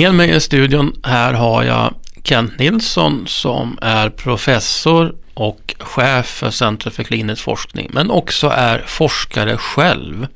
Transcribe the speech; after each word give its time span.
Med 0.00 0.14
mig 0.14 0.30
i 0.30 0.40
studion 0.40 0.92
här 1.02 1.32
har 1.32 1.62
jag 1.62 1.94
Kent 2.22 2.58
Nilsson 2.58 3.24
som 3.26 3.78
är 3.82 4.10
professor 4.10 5.14
och 5.34 5.74
chef 5.78 6.26
för 6.26 6.50
Centrum 6.50 6.92
för 6.92 7.02
klinisk 7.02 7.42
forskning, 7.42 7.90
men 7.92 8.10
också 8.10 8.48
är 8.48 8.84
forskare 8.86 9.56
själv 9.56 10.26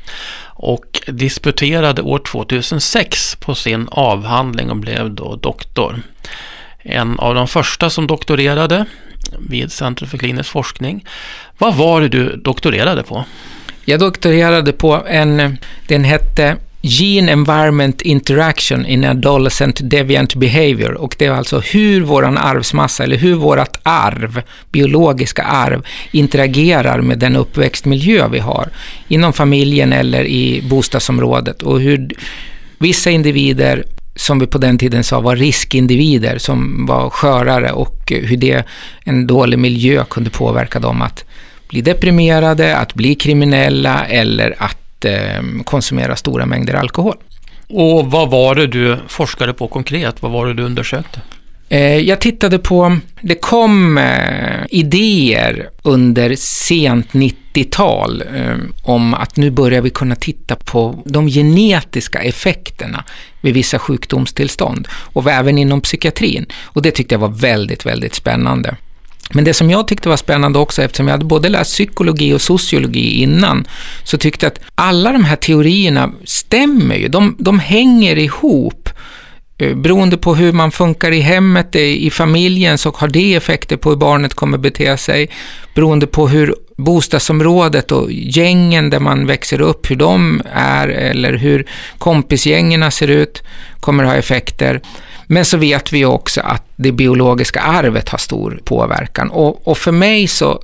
och 0.47 1.01
disputerade 1.07 2.03
år 2.03 2.19
2006 2.19 3.37
på 3.37 3.55
sin 3.55 3.89
avhandling 3.91 4.71
och 4.71 4.77
blev 4.77 5.11
då 5.11 5.37
doktor. 5.37 6.03
En 6.79 7.19
av 7.19 7.35
de 7.35 7.49
första 7.49 7.91
som 7.91 8.07
doktorerade 8.07 8.85
vid 9.39 9.73
Centrum 9.73 10.11
för 10.11 10.19
klinisk 10.19 10.51
forskning. 10.51 11.07
Vad 11.59 11.75
var 11.75 12.01
det 12.01 12.09
du 12.09 12.37
doktorerade 12.37 13.03
på? 13.03 13.25
Jag 13.85 14.01
doktorerade 14.01 14.73
på 14.73 15.03
en, 15.07 15.59
den 15.87 16.05
hette 16.05 16.57
Gene 16.87 17.33
Environment 17.33 18.03
Interaction 18.03 18.87
in 18.87 19.05
Adolescent 19.05 19.81
Deviant 19.83 20.35
Behavior. 20.35 20.93
Och 20.93 21.15
det 21.19 21.27
är 21.27 21.31
alltså 21.31 21.61
hur 21.61 22.01
våran 22.01 22.39
arvsmassa 22.39 23.05
eller 23.05 23.17
hur 23.17 23.35
vårat 23.35 23.81
arv, 23.83 24.43
biologiska 24.73 25.43
arv, 25.43 25.87
interagerar 26.13 27.01
med 27.01 27.19
den 27.19 27.37
uppväxtmiljö 27.37 28.29
vi 28.29 28.39
har 28.39 28.69
inom 29.09 29.33
familjen 29.33 29.93
eller 29.93 30.25
i 30.25 30.63
bostadsområdet. 30.71 31.63
Och 31.63 31.81
hur 31.81 32.09
vissa 32.79 33.11
individer 33.11 33.85
som 34.17 34.39
vi 34.39 34.47
på 34.47 34.59
den 34.59 34.79
tiden 34.79 35.05
sa 35.05 35.21
var 35.21 35.37
riskindivider 35.37 36.39
som 36.39 36.87
var 36.87 37.11
skörare 37.11 37.73
och 37.73 38.13
hur 38.13 38.37
det, 38.37 38.67
en 39.05 39.27
dålig 39.27 39.59
miljö 39.59 40.05
kunde 40.05 40.31
påverka 40.31 40.79
dem 40.81 41.03
att 41.03 41.25
bli 41.69 41.81
deprimerade, 41.81 42.77
att 42.77 42.95
bli 42.95 43.15
kriminella 43.15 44.05
eller 44.05 44.55
att 44.59 44.84
eh, 45.05 45.43
konsumera 45.65 46.17
stora 46.17 46.47
mängder 46.47 46.75
alkohol. 46.75 47.17
Och 47.69 48.11
vad 48.11 48.31
var 48.31 48.55
det 48.55 48.67
du 48.67 48.97
forskade 49.09 49.53
på 49.53 49.69
konkret? 49.69 50.23
Vad 50.23 50.31
var 50.33 50.47
det 50.47 50.55
du 50.55 50.63
undersökte? 50.63 51.21
Eh, 51.69 51.99
jag 51.99 52.21
tittade 52.21 52.59
på, 52.59 52.99
det 53.21 53.35
kom 53.35 53.99
eh, 53.99 54.65
idéer 54.71 55.71
under 55.83 56.35
sent 56.39 57.13
90-tal 57.13 58.23
eh, 58.35 58.57
om 58.83 59.15
att 59.15 59.37
nu 59.37 59.51
börjar 59.51 59.83
vi 59.83 59.91
kunna 59.91 60.15
titta 60.15 60.57
på 60.57 61.03
de 61.05 61.29
genetiska 61.29 62.23
effekterna 62.23 63.05
vid 63.41 63.55
vissa 63.55 63.79
sjukdomstillstånd 63.79 64.89
och 64.91 65.31
även 65.31 65.59
inom 65.59 65.81
psykiatrin. 65.81 66.47
Och 66.63 66.83
det 66.83 66.91
tyckte 66.91 67.15
jag 67.15 67.21
var 67.21 67.29
väldigt, 67.29 67.87
väldigt 67.87 68.15
spännande. 68.15 68.77
Men 69.33 69.45
det 69.45 69.55
som 69.55 69.71
jag 69.71 69.89
tyckte 69.89 70.09
var 70.09 70.17
spännande 70.17 70.59
också, 70.59 70.83
eftersom 70.83 71.07
jag 71.07 71.13
hade 71.13 71.25
både 71.25 71.49
läst 71.49 71.71
psykologi 71.71 72.33
och 72.33 72.43
sociologi 72.43 73.23
innan, 73.23 73.67
så 74.05 74.19
tyckte 74.19 74.47
jag 74.47 74.53
att 74.53 74.61
alla 74.75 75.13
de 75.13 75.25
här 75.25 75.37
teorierna 75.37 76.13
stämmer 76.25 76.95
ju. 76.95 77.09
De, 77.09 77.37
de 77.39 77.59
hänger 77.59 78.19
ihop. 78.19 78.89
Eh, 79.59 79.77
beroende 79.77 80.17
på 80.17 80.35
hur 80.35 80.53
man 80.53 80.73
funkar 80.73 81.13
i 81.13 81.21
hemmet, 81.21 81.75
eh, 81.75 81.83
i 81.83 82.11
familjen, 82.11 82.79
så 82.79 82.91
har 82.97 83.09
det 83.09 83.35
effekter 83.35 83.77
på 83.77 83.91
hur 83.91 83.97
barnet 83.97 84.35
kommer 84.35 84.59
bete 84.59 84.97
sig. 84.97 85.31
Beroende 85.75 86.07
på 86.07 86.29
hur 86.29 86.55
bostadsområdet 86.77 87.93
och 87.93 88.13
gängen 88.13 88.91
där 88.91 89.01
man 89.01 89.27
växer 89.27 89.61
upp, 89.61 89.91
hur 89.91 89.97
de 89.97 90.43
är, 90.55 90.89
eller 90.89 91.33
hur 91.33 91.67
kompisgängerna 91.99 92.91
ser 92.91 93.09
ut, 93.09 93.43
kommer 93.81 94.05
ha 94.05 94.15
effekter. 94.15 94.81
Men 95.27 95.45
så 95.45 95.57
vet 95.57 95.93
vi 95.93 96.05
också 96.05 96.41
att 96.41 96.63
det 96.77 96.93
biologiska 96.93 97.61
arvet 97.61 98.09
har 98.09 98.19
stor 98.19 98.61
påverkan. 98.65 99.31
Och, 99.31 99.69
och 99.69 99.79
för 99.79 99.93
mig 99.93 100.27
så 100.27 100.63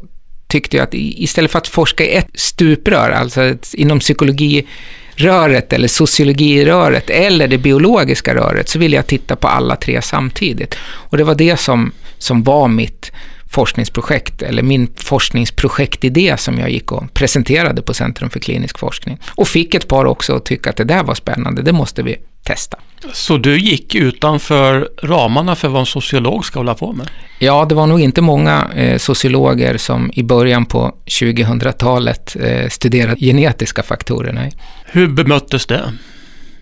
tyckte 0.48 0.77
jag 0.77 0.84
att 0.84 0.94
istället 0.94 1.50
för 1.50 1.58
att 1.58 1.69
forska 1.69 2.05
i 2.05 2.14
ett 2.14 2.28
stuprör, 2.34 3.11
alltså 3.11 3.42
ett, 3.42 3.74
inom 3.74 3.98
psykologiröret 3.98 5.73
eller 5.73 5.89
sociologiröret 5.89 7.11
eller 7.11 7.48
det 7.48 7.58
biologiska 7.58 8.34
röret, 8.34 8.68
så 8.68 8.79
ville 8.79 8.96
jag 8.96 9.07
titta 9.07 9.36
på 9.36 9.48
alla 9.48 9.77
tre 9.77 10.02
samtidigt. 10.02 10.74
Och 10.83 11.17
det 11.17 11.24
var 11.24 11.34
det 11.34 11.57
som, 11.57 11.92
som 12.18 12.42
var 12.42 12.68
mitt 12.68 13.13
forskningsprojekt, 13.51 14.42
eller 14.42 14.63
min 14.63 14.89
forskningsprojektidé 14.96 16.36
som 16.36 16.58
jag 16.58 16.70
gick 16.70 16.92
och 16.92 17.14
presenterade 17.14 17.83
på 17.83 17.95
Centrum 17.95 18.30
för 18.30 18.40
klinisk 18.40 18.79
forskning. 18.79 19.18
Och 19.29 19.48
fick 19.48 19.74
ett 19.74 19.89
par 19.89 20.05
också 20.05 20.36
att 20.36 20.45
tycka 20.45 20.70
att 20.70 20.77
det 20.77 20.84
där 20.84 21.05
var 21.05 21.14
spännande, 21.14 21.63
det 21.63 21.73
måste 21.73 22.02
vi 22.02 22.17
testa. 22.45 22.78
Så 23.12 23.36
du 23.36 23.58
gick 23.58 23.95
utanför 23.95 24.89
ramarna 25.02 25.56
för 25.56 25.68
vad 25.68 25.80
en 25.80 25.86
sociolog 25.86 26.45
ska 26.45 26.58
hålla 26.58 26.74
på 26.74 26.92
med? 26.92 27.11
Ja, 27.39 27.64
det 27.64 27.74
var 27.74 27.86
nog 27.86 28.01
inte 28.01 28.20
många 28.20 28.68
eh, 28.74 28.98
sociologer 28.98 29.77
som 29.77 30.11
i 30.14 30.23
början 30.23 30.67
på 30.67 30.95
2000-talet 31.06 32.36
eh, 32.40 32.68
studerade 32.68 33.20
genetiska 33.20 33.83
faktorer. 33.83 34.33
Nej. 34.33 34.52
Hur 34.84 35.08
bemöttes 35.08 35.67
det? 35.67 35.92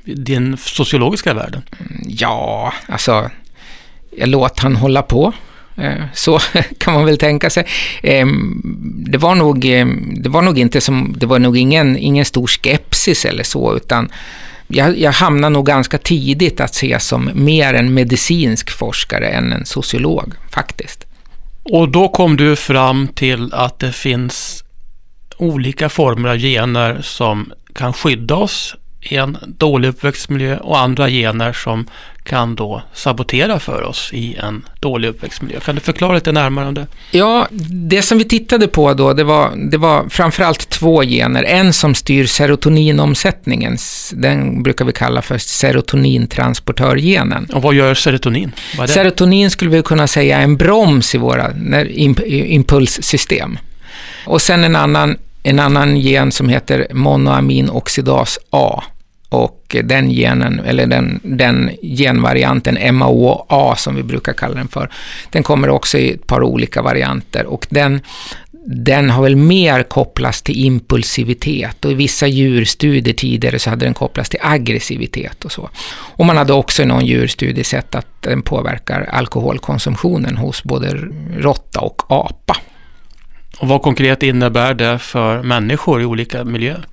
Din 0.05 0.57
sociologiska 0.57 1.35
världen? 1.35 1.63
Mm, 1.81 2.03
ja, 2.09 2.73
alltså, 2.87 3.31
jag 4.17 4.29
låt 4.29 4.61
han 4.61 4.77
hålla 4.77 5.03
på. 5.03 5.33
Eh, 5.77 6.05
så 6.15 6.39
kan 6.79 6.95
man 6.95 7.05
väl 7.05 7.19
tänka 7.19 7.51
sig. 7.51 7.67
Ehm, 8.03 8.63
det 9.11 9.19
var 9.19 9.35
nog, 9.35 9.65
ehm, 9.65 10.23
det 10.23 10.29
var 10.29 10.43
nog 10.43 10.59
inte 10.59 10.81
som, 10.81 11.15
det 11.17 11.27
var 11.27 11.39
nog 11.39 11.57
ingen, 11.57 11.97
ingen 11.97 12.25
stor 12.25 12.47
skepsis 12.47 13.25
eller 13.25 13.45
så, 13.45 13.77
utan 13.77 14.11
jag, 14.69 14.99
jag 14.99 15.13
hamnade 15.13 15.53
nog 15.53 15.67
ganska 15.67 15.99
tidigt 15.99 16.61
att 16.61 16.75
ses 16.75 17.07
som 17.07 17.31
mer 17.35 17.75
en 17.75 17.95
medicinsk 17.95 18.71
forskare 18.71 19.29
än 19.29 19.53
en 19.53 19.67
sociolog, 19.67 20.33
faktiskt. 20.51 21.07
Och 21.63 21.89
då 21.89 22.09
kom 22.09 22.37
du 22.37 22.57
fram 22.57 23.09
till 23.09 23.55
att 23.55 23.79
det 23.79 23.93
finns 23.93 24.65
olika 25.37 25.89
former 25.89 26.29
av 26.29 26.39
gener 26.39 27.01
som 27.03 27.53
kan 27.75 27.93
skydda 27.93 28.35
oss 28.35 28.77
i 29.01 29.17
en 29.17 29.39
dålig 29.47 29.89
uppväxtmiljö 29.89 30.59
och 30.59 30.79
andra 30.79 31.09
gener 31.09 31.53
som 31.53 31.87
kan 32.29 32.55
då 32.55 32.83
sabotera 32.95 33.59
för 33.59 33.83
oss 33.83 34.11
i 34.13 34.35
en 34.35 34.65
dålig 34.81 35.09
uppväxtmiljö. 35.09 35.61
Kan 35.61 35.75
du 35.75 35.81
förklara 35.81 36.15
lite 36.15 36.33
närmare 36.33 36.69
om 36.69 36.75
det? 36.75 36.87
Ja, 37.11 37.49
det 37.71 38.03
som 38.03 38.19
vi 38.19 38.25
tittade 38.25 38.69
på 38.69 38.95
då, 38.95 39.13
det 39.13 39.25
var, 39.25 39.71
det 39.71 39.77
var 39.77 40.09
framförallt 40.09 40.69
två 40.69 41.03
gener. 41.03 41.43
En 41.43 41.73
som 41.73 41.95
styr 41.95 42.27
serotoninomsättningen, 42.27 43.77
den 44.13 44.63
brukar 44.63 44.85
vi 44.85 44.93
kalla 44.93 45.23
för 45.23 45.39
serotonintransportörgenen. 45.39 47.49
Och 47.53 47.63
vad 47.63 47.75
gör 47.75 47.95
serotonin? 47.95 48.53
Vad 48.79 48.91
serotonin 48.91 49.51
skulle 49.51 49.71
vi 49.71 49.83
kunna 49.83 50.07
säga 50.07 50.39
är 50.39 50.43
en 50.43 50.57
broms 50.57 51.15
i 51.15 51.19
våra 51.19 51.53
impulssystem. 52.27 53.59
Och 54.27 54.43
sen 54.43 54.65
en 54.65 54.77
annan 54.77 55.17
en 55.43 55.61
annan 55.61 55.97
gen 55.97 56.33
som 56.33 56.49
heter 56.49 56.87
monoaminoxidas 56.91 58.39
A. 58.51 58.83
Och 59.29 59.77
den 59.85 60.11
genen, 60.11 60.61
eller 60.61 60.87
den, 60.87 61.21
den 61.23 61.71
genvarianten 61.83 62.97
MAOA 62.97 63.77
som 63.77 63.97
vi 63.97 64.03
brukar 64.03 64.33
kalla 64.33 64.55
den 64.55 64.69
för, 64.69 64.91
den 65.31 65.43
kommer 65.43 65.69
också 65.69 65.99
i 65.99 66.11
ett 66.11 66.27
par 66.27 66.43
olika 66.43 66.83
varianter 66.83 67.47
och 67.47 67.67
den, 67.71 68.01
den 68.67 69.11
har 69.11 69.23
väl 69.23 69.37
mer 69.37 69.83
kopplats 69.83 70.43
till 70.43 70.65
impulsivitet 70.65 71.85
och 71.85 71.91
i 71.91 71.95
vissa 71.95 72.27
djurstudier 72.27 73.15
tidigare 73.15 73.59
så 73.59 73.71
hade 73.71 73.87
den 73.87 73.95
kopplats 73.95 74.31
till 74.31 74.41
aggressivitet 74.43 75.45
och 75.45 75.53
så. 75.53 75.71
Och 76.17 76.27
man 76.27 76.37
hade 76.37 76.53
också 76.53 76.83
i 76.83 76.87
någon 76.87 77.07
djurstudie 77.07 77.65
sett 77.65 77.95
att 77.95 78.07
den 78.21 78.43
påverkar 78.43 79.09
alkoholkonsumtionen 79.13 80.37
hos 80.37 80.65
både 80.65 80.89
råtta 81.37 81.81
och 81.81 82.03
apa. 82.13 82.57
Och 83.59 83.69
vad 83.69 83.83
konkret 83.83 84.23
innebär 84.23 84.75
det 84.75 84.99
för 84.99 85.43
människor 85.43 86.03
i 86.03 86.05
olika 86.05 86.45
miljöer? 86.45 86.87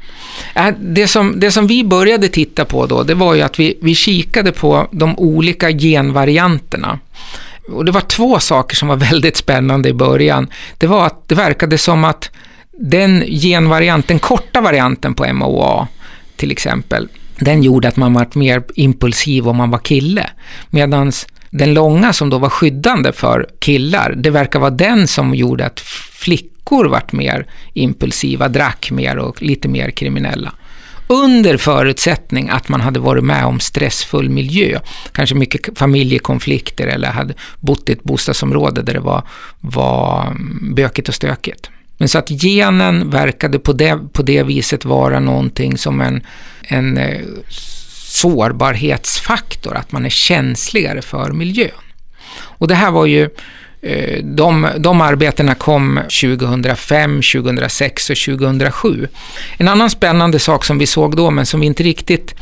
Äh, 0.55 0.67
det 0.79 1.07
som, 1.07 1.39
det 1.39 1.51
som 1.51 1.67
vi 1.67 1.83
började 1.83 2.27
titta 2.27 2.65
på 2.65 2.85
då, 2.85 3.03
det 3.03 3.13
var 3.13 3.33
ju 3.33 3.41
att 3.41 3.59
vi, 3.59 3.77
vi 3.81 3.95
kikade 3.95 4.51
på 4.51 4.87
de 4.91 5.19
olika 5.19 5.71
genvarianterna. 5.71 6.99
Och 7.69 7.85
det 7.85 7.91
var 7.91 8.01
två 8.01 8.39
saker 8.39 8.75
som 8.75 8.87
var 8.87 8.95
väldigt 9.11 9.37
spännande 9.37 9.89
i 9.89 9.93
början. 9.93 10.47
Det 10.77 10.87
var 10.87 11.05
att 11.05 11.29
det 11.29 11.35
verkade 11.35 11.77
som 11.77 12.03
att 12.03 12.31
den 12.79 13.23
genvarianten, 13.27 14.07
den 14.07 14.19
korta 14.19 14.61
varianten 14.61 15.13
på 15.13 15.33
MOA 15.33 15.87
till 16.35 16.51
exempel, 16.51 17.07
den 17.39 17.63
gjorde 17.63 17.87
att 17.87 17.97
man 17.97 18.13
var 18.13 18.27
mer 18.33 18.63
impulsiv 18.75 19.47
om 19.47 19.57
man 19.57 19.71
var 19.71 19.79
kille. 19.79 20.29
Medan 20.69 21.11
den 21.49 21.73
långa 21.73 22.13
som 22.13 22.29
då 22.29 22.37
var 22.37 22.49
skyddande 22.49 23.11
för 23.11 23.49
killar, 23.59 24.13
det 24.17 24.29
verkar 24.29 24.59
vara 24.59 24.69
den 24.69 25.07
som 25.07 25.35
gjorde 25.35 25.65
att 25.65 25.79
flickor 25.79 26.54
flickor 26.65 26.85
vart 26.85 27.11
mer 27.11 27.45
impulsiva, 27.73 28.47
drack 28.47 28.91
mer 28.91 29.17
och 29.17 29.41
lite 29.41 29.67
mer 29.67 29.91
kriminella. 29.91 30.53
Under 31.07 31.57
förutsättning 31.57 32.49
att 32.49 32.69
man 32.69 32.81
hade 32.81 32.99
varit 32.99 33.23
med 33.23 33.45
om 33.45 33.59
stressfull 33.59 34.29
miljö, 34.29 34.79
kanske 35.11 35.35
mycket 35.35 35.77
familjekonflikter 35.77 36.87
eller 36.87 37.11
hade 37.11 37.33
bott 37.59 37.89
i 37.89 37.93
ett 37.93 38.03
bostadsområde 38.03 38.81
där 38.81 38.93
det 38.93 38.99
var, 38.99 39.23
var 39.61 40.27
mm, 40.27 40.75
bökigt 40.75 41.09
och 41.09 41.15
stökigt. 41.15 41.69
Men 41.97 42.07
så 42.07 42.17
att 42.17 42.29
genen 42.29 43.09
verkade 43.09 43.59
på 43.59 43.73
det, 43.73 43.99
på 44.13 44.23
det 44.23 44.43
viset 44.43 44.85
vara 44.85 45.19
någonting 45.19 45.77
som 45.77 46.01
en, 46.01 46.21
en 46.69 46.97
eh, 46.97 47.21
sårbarhetsfaktor, 48.21 49.75
att 49.75 49.91
man 49.91 50.05
är 50.05 50.09
känsligare 50.09 51.01
för 51.01 51.31
miljön. 51.31 51.85
Och 52.59 52.67
det 52.67 52.75
här 52.75 52.91
var 52.91 53.05
ju 53.05 53.29
Eh, 53.85 54.23
de, 54.23 54.67
de 54.77 55.01
arbetena 55.01 55.55
kom 55.55 55.99
2005, 56.21 57.21
2006 57.21 58.09
och 58.09 58.17
2007. 58.17 59.07
En 59.57 59.67
annan 59.67 59.89
spännande 59.89 60.39
sak 60.39 60.65
som 60.65 60.77
vi 60.77 60.87
såg 60.87 61.15
då, 61.15 61.31
men 61.31 61.45
som 61.45 61.59
vi 61.59 61.65
inte 61.65 61.83
riktigt 61.83 62.35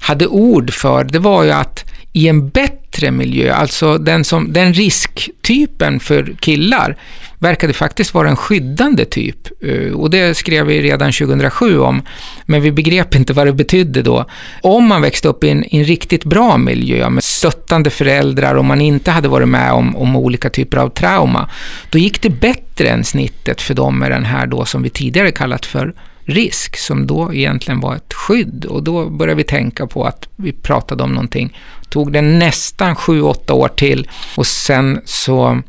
hade 0.00 0.26
ord 0.26 0.72
för, 0.72 1.04
det 1.04 1.18
var 1.18 1.42
ju 1.42 1.50
att 1.50 1.84
i 2.16 2.28
en 2.28 2.48
bättre 2.48 3.10
miljö, 3.10 3.54
alltså 3.54 3.98
den, 3.98 4.24
som, 4.24 4.52
den 4.52 4.74
risktypen 4.74 6.00
för 6.00 6.36
killar, 6.40 6.96
verkade 7.38 7.72
faktiskt 7.72 8.14
vara 8.14 8.28
en 8.28 8.36
skyddande 8.36 9.04
typ. 9.04 9.64
Eh, 9.64 9.92
och 9.92 10.10
det 10.10 10.36
skrev 10.36 10.66
vi 10.66 10.82
redan 10.82 11.12
2007 11.12 11.78
om, 11.78 12.02
men 12.46 12.62
vi 12.62 12.72
begrep 12.72 13.14
inte 13.14 13.32
vad 13.32 13.46
det 13.46 13.52
betydde 13.52 14.02
då. 14.02 14.24
Om 14.62 14.86
man 14.86 15.02
växte 15.02 15.28
upp 15.28 15.44
i 15.44 15.50
en, 15.50 15.64
i 15.64 15.78
en 15.78 15.84
riktigt 15.84 16.24
bra 16.24 16.56
miljö 16.56 17.10
med 17.10 17.24
stöttande 17.24 17.90
föräldrar 17.90 18.54
och 18.54 18.64
man 18.64 18.80
inte 18.80 19.10
hade 19.10 19.28
varit 19.28 19.48
med 19.48 19.72
om, 19.72 19.96
om 19.96 20.16
olika 20.16 20.50
typer 20.50 20.76
av 20.76 20.88
trauma, 20.88 21.50
då 21.90 21.98
gick 21.98 22.22
det 22.22 22.30
bättre 22.30 22.88
än 22.88 23.04
snittet 23.04 23.60
för 23.60 23.74
dem 23.74 23.98
med 23.98 24.10
den 24.10 24.24
här 24.24 24.46
då 24.46 24.64
som 24.64 24.82
vi 24.82 24.90
tidigare 24.90 25.32
kallat 25.32 25.66
för 25.66 25.94
risk, 26.26 26.76
som 26.76 27.06
då 27.06 27.34
egentligen 27.34 27.80
var 27.80 27.96
ett 27.96 28.12
skydd. 28.12 28.64
Och 28.64 28.82
då 28.82 29.10
började 29.10 29.36
vi 29.36 29.44
tänka 29.44 29.86
på 29.86 30.04
att 30.04 30.28
vi 30.36 30.52
pratade 30.52 31.02
om 31.02 31.12
någonting. 31.12 31.58
Tog 31.88 32.12
det 32.12 32.22
nästan 32.22 32.96
sju, 32.96 33.22
åtta 33.22 33.54
år 33.54 33.68
till 33.68 34.08
och 34.36 34.46
sen 34.46 35.00
så 35.04 35.62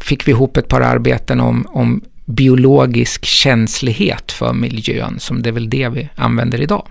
fick 0.00 0.28
vi 0.28 0.30
ihop 0.30 0.56
ett 0.56 0.68
par 0.68 0.80
arbeten 0.80 1.40
om, 1.40 1.66
om 1.70 2.02
biologisk 2.24 3.24
känslighet 3.24 4.32
för 4.32 4.52
miljön, 4.52 5.20
som 5.20 5.42
det 5.42 5.50
är 5.50 5.52
väl 5.52 5.70
det 5.70 5.88
vi 5.88 6.08
använder 6.16 6.60
idag. 6.60 6.86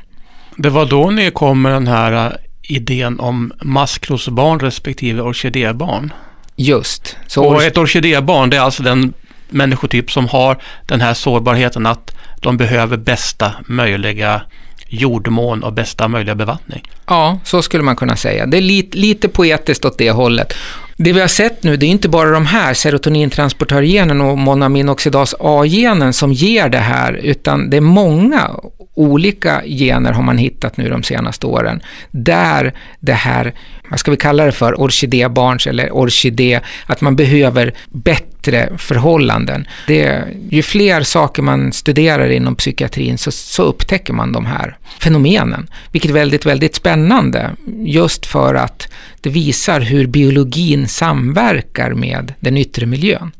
Det 0.57 0.69
var 0.69 0.85
då 0.85 1.09
ni 1.09 1.31
kom 1.31 1.61
med 1.61 1.71
den 1.71 1.87
här 1.87 2.25
äh, 2.25 2.31
idén 2.63 3.19
om 3.19 3.53
maskrosbarn 3.61 4.59
respektive 4.59 5.21
orkidébarn. 5.21 6.13
Just. 6.55 7.17
Så 7.27 7.45
och 7.45 7.63
ett 7.63 7.77
orkidébarn, 7.77 8.49
det 8.49 8.57
är 8.57 8.61
alltså 8.61 8.83
den 8.83 9.13
människotyp 9.49 10.11
som 10.11 10.27
har 10.27 10.57
den 10.85 11.01
här 11.01 11.13
sårbarheten 11.13 11.85
att 11.85 12.15
de 12.43 12.57
behöver 12.57 12.97
bästa 12.97 13.51
möjliga 13.67 14.41
jordmån 14.87 15.63
och 15.63 15.73
bästa 15.73 16.07
möjliga 16.07 16.35
bevattning. 16.35 16.83
Ja, 17.07 17.39
så 17.43 17.61
skulle 17.61 17.83
man 17.83 17.95
kunna 17.95 18.15
säga. 18.15 18.45
Det 18.45 18.57
är 18.57 18.61
lite, 18.61 18.97
lite 18.97 19.29
poetiskt 19.29 19.85
åt 19.85 19.97
det 19.97 20.11
hållet. 20.11 20.53
Det 20.97 21.13
vi 21.13 21.19
har 21.19 21.27
sett 21.27 21.63
nu, 21.63 21.77
det 21.77 21.85
är 21.85 21.89
inte 21.89 22.09
bara 22.09 22.29
de 22.29 22.45
här 22.45 22.73
serotonintransportörgenen 22.73 24.21
och 24.21 24.37
monaminoxidas 24.37 25.35
A-genen 25.39 26.13
som 26.13 26.33
ger 26.33 26.69
det 26.69 26.77
här, 26.77 27.13
utan 27.13 27.69
det 27.69 27.77
är 27.77 27.81
många 27.81 28.49
olika 28.95 29.61
gener 29.65 30.11
har 30.11 30.23
man 30.23 30.37
hittat 30.37 30.77
nu 30.77 30.89
de 30.89 31.03
senaste 31.03 31.47
åren, 31.47 31.81
där 32.11 32.73
det 32.99 33.13
här, 33.13 33.53
vad 33.93 33.99
ska 33.99 34.11
vi 34.11 34.17
kalla 34.17 34.45
det 34.45 34.51
för, 34.51 34.81
orkidébarns 34.81 35.67
eller 35.67 35.95
orkidé, 35.95 36.59
att 36.85 37.01
man 37.01 37.15
behöver 37.15 37.73
bättre 37.89 38.69
förhållanden. 38.77 39.67
Det, 39.87 40.23
ju 40.49 40.61
fler 40.61 41.03
saker 41.03 41.41
man 41.41 41.73
studerar 41.73 42.29
inom 42.29 42.55
psykiatrin 42.55 43.17
så, 43.17 43.31
så 43.31 43.63
upptäcker 43.63 44.13
man 44.13 44.31
de 44.31 44.45
här 44.45 44.77
fenomenen, 44.99 45.69
vilket 45.91 46.11
är 46.11 46.13
väldigt, 46.13 46.45
väldigt 46.45 46.75
spännande, 46.75 47.51
just 47.85 48.25
för 48.25 48.55
att 48.55 48.87
det 49.21 49.29
visar 49.29 49.79
hur 49.79 50.07
biologin 50.07 50.87
samverkar 50.87 51.93
med 51.93 52.33
den 52.39 52.57
yttre 52.57 52.85
miljön. 52.85 53.31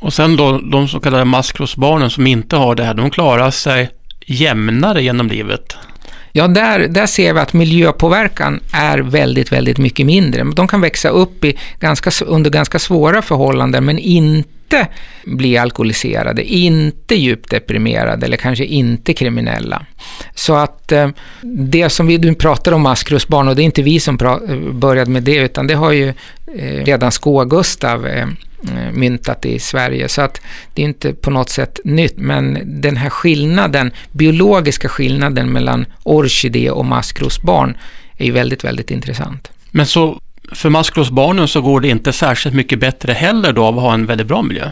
Och 0.00 0.12
sen 0.12 0.36
då 0.36 0.58
de 0.58 0.88
så 0.88 1.00
kallade 1.00 1.24
maskrosbarnen 1.24 2.10
som 2.10 2.26
inte 2.26 2.56
har 2.56 2.74
det 2.74 2.84
här, 2.84 2.94
de 2.94 3.10
klarar 3.10 3.50
sig 3.50 3.90
jämnare 4.26 5.02
genom 5.02 5.28
livet? 5.28 5.76
Ja, 6.32 6.48
där, 6.48 6.88
där 6.88 7.06
ser 7.06 7.34
vi 7.34 7.40
att 7.40 7.52
miljöpåverkan 7.52 8.60
är 8.72 8.98
väldigt, 8.98 9.52
väldigt 9.52 9.78
mycket 9.78 10.06
mindre. 10.06 10.44
De 10.44 10.68
kan 10.68 10.80
växa 10.80 11.08
upp 11.08 11.44
i 11.44 11.58
ganska, 11.80 12.24
under 12.24 12.50
ganska 12.50 12.78
svåra 12.78 13.22
förhållanden, 13.22 13.84
men 13.84 13.98
inte 13.98 14.86
bli 15.24 15.56
alkoholiserade, 15.58 16.44
inte 16.44 17.14
djupt 17.14 17.50
deprimerade 17.50 18.26
eller 18.26 18.36
kanske 18.36 18.64
inte 18.64 19.14
kriminella. 19.14 19.86
Så 20.34 20.54
att 20.54 20.92
eh, 20.92 21.08
det 21.42 21.88
som 21.88 22.06
vi 22.06 22.16
du 22.16 22.34
pratar 22.34 22.72
om 22.72 22.82
maskrosbarn, 22.82 23.48
och 23.48 23.56
det 23.56 23.62
är 23.62 23.64
inte 23.64 23.82
vi 23.82 24.00
som 24.00 24.18
eh, 24.20 24.56
började 24.72 25.10
med 25.10 25.22
det, 25.22 25.36
utan 25.36 25.66
det 25.66 25.74
har 25.74 25.92
ju 25.92 26.08
eh, 26.56 26.84
redan 26.84 27.10
Skå-Gustav 27.10 28.06
Eh, 28.06 28.26
myntat 28.92 29.46
i 29.46 29.58
Sverige. 29.58 30.08
Så 30.08 30.22
att 30.22 30.40
det 30.74 30.82
är 30.82 30.86
inte 30.86 31.12
på 31.12 31.30
något 31.30 31.50
sätt 31.50 31.80
nytt, 31.84 32.16
men 32.16 32.58
den 32.80 32.96
här 32.96 33.10
skillnaden, 33.10 33.92
biologiska 34.12 34.88
skillnaden 34.88 35.52
mellan 35.52 35.86
orkidé 36.02 36.70
och 36.70 36.84
maskrosbarn 36.84 37.76
är 38.18 38.24
ju 38.24 38.32
väldigt, 38.32 38.64
väldigt 38.64 38.90
intressant. 38.90 39.50
Men 39.70 39.86
så 39.86 40.20
för 40.52 40.70
maskrosbarnen 40.70 41.48
så 41.48 41.60
går 41.60 41.80
det 41.80 41.88
inte 41.88 42.12
särskilt 42.12 42.54
mycket 42.54 42.78
bättre 42.78 43.12
heller 43.12 43.52
då 43.52 43.64
av 43.64 43.78
att 43.78 43.82
ha 43.84 43.94
en 43.94 44.06
väldigt 44.06 44.26
bra 44.26 44.42
miljö? 44.42 44.70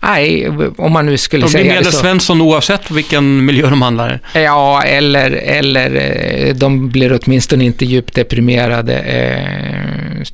Nej, 0.00 0.48
om 0.78 0.92
man 0.92 1.06
nu 1.06 1.18
skulle 1.18 1.48
säga 1.48 1.64
det. 1.64 1.78
De 1.78 1.80
blir 1.80 1.90
Svensson 1.90 2.40
oavsett 2.40 2.90
vilken 2.90 3.44
miljö 3.44 3.70
de 3.70 3.82
handlar 3.82 4.20
i. 4.34 4.42
Ja, 4.42 4.82
eller, 4.82 5.30
eller 5.30 5.90
eh, 5.94 6.54
de 6.54 6.88
blir 6.88 7.20
åtminstone 7.22 7.64
inte 7.64 7.84
djupt 7.84 8.14
deprimerade. 8.14 8.98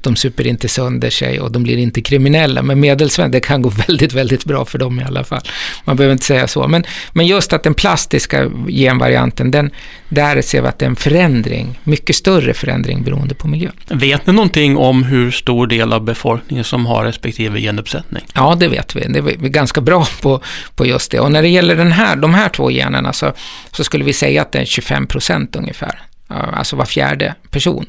De 0.00 0.16
super 0.16 0.46
inte 0.46 0.68
sönder 0.68 1.10
sig 1.10 1.40
och 1.40 1.52
de 1.52 1.62
blir 1.62 1.76
inte 1.76 2.00
kriminella. 2.00 2.62
Men 2.62 2.80
medelsvensson, 2.80 3.30
det 3.30 3.40
kan 3.40 3.62
gå 3.62 3.68
väldigt, 3.68 4.12
väldigt 4.12 4.44
bra 4.44 4.64
för 4.64 4.78
dem 4.78 5.00
i 5.00 5.04
alla 5.04 5.24
fall. 5.24 5.42
Man 5.84 5.96
behöver 5.96 6.12
inte 6.12 6.24
säga 6.24 6.48
så. 6.48 6.68
Men, 6.68 6.84
men 7.12 7.26
just 7.26 7.52
att 7.52 7.62
den 7.62 7.74
plastiska 7.74 8.50
genvarianten, 8.68 9.50
den, 9.50 9.70
där 10.08 10.42
ser 10.42 10.62
vi 10.62 10.68
att 10.68 10.78
det 10.78 10.84
är 10.84 10.90
en 10.90 10.96
förändring, 10.96 11.78
mycket 11.84 12.16
större 12.16 12.54
förändring 12.54 13.02
beroende 13.02 13.34
på 13.34 13.48
miljön. 13.48 13.72
Vet 13.88 14.26
ni 14.26 14.32
någonting 14.32 14.76
om 14.76 15.02
hur 15.02 15.30
stor 15.30 15.66
del 15.66 15.92
av 15.92 16.04
befolkningen 16.04 16.64
som 16.64 16.86
har 16.86 17.04
respektive 17.04 17.60
genuppsättning? 17.60 18.22
Ja, 18.34 18.54
det 18.54 18.68
vet 18.68 18.96
vi. 18.96 19.00
Det 19.00 19.18
är 19.18 19.48
ganska 19.48 19.80
bra 19.80 20.06
på, 20.22 20.42
på 20.74 20.86
just 20.86 21.10
det. 21.10 21.20
Och 21.20 21.32
när 21.32 21.42
det 21.42 21.48
gäller 21.48 21.76
den 21.76 21.92
här, 21.92 22.16
de 22.16 22.34
här 22.34 22.48
två 22.48 22.70
generna 22.70 23.12
så, 23.12 23.32
så 23.72 23.84
skulle 23.84 24.04
vi 24.04 24.12
säga 24.12 24.42
att 24.42 24.52
det 24.52 24.58
är 24.58 24.64
25 24.64 25.06
procent 25.06 25.56
ungefär 25.56 26.02
alltså 26.32 26.76
var 26.76 26.84
fjärde 26.84 27.34
person. 27.50 27.86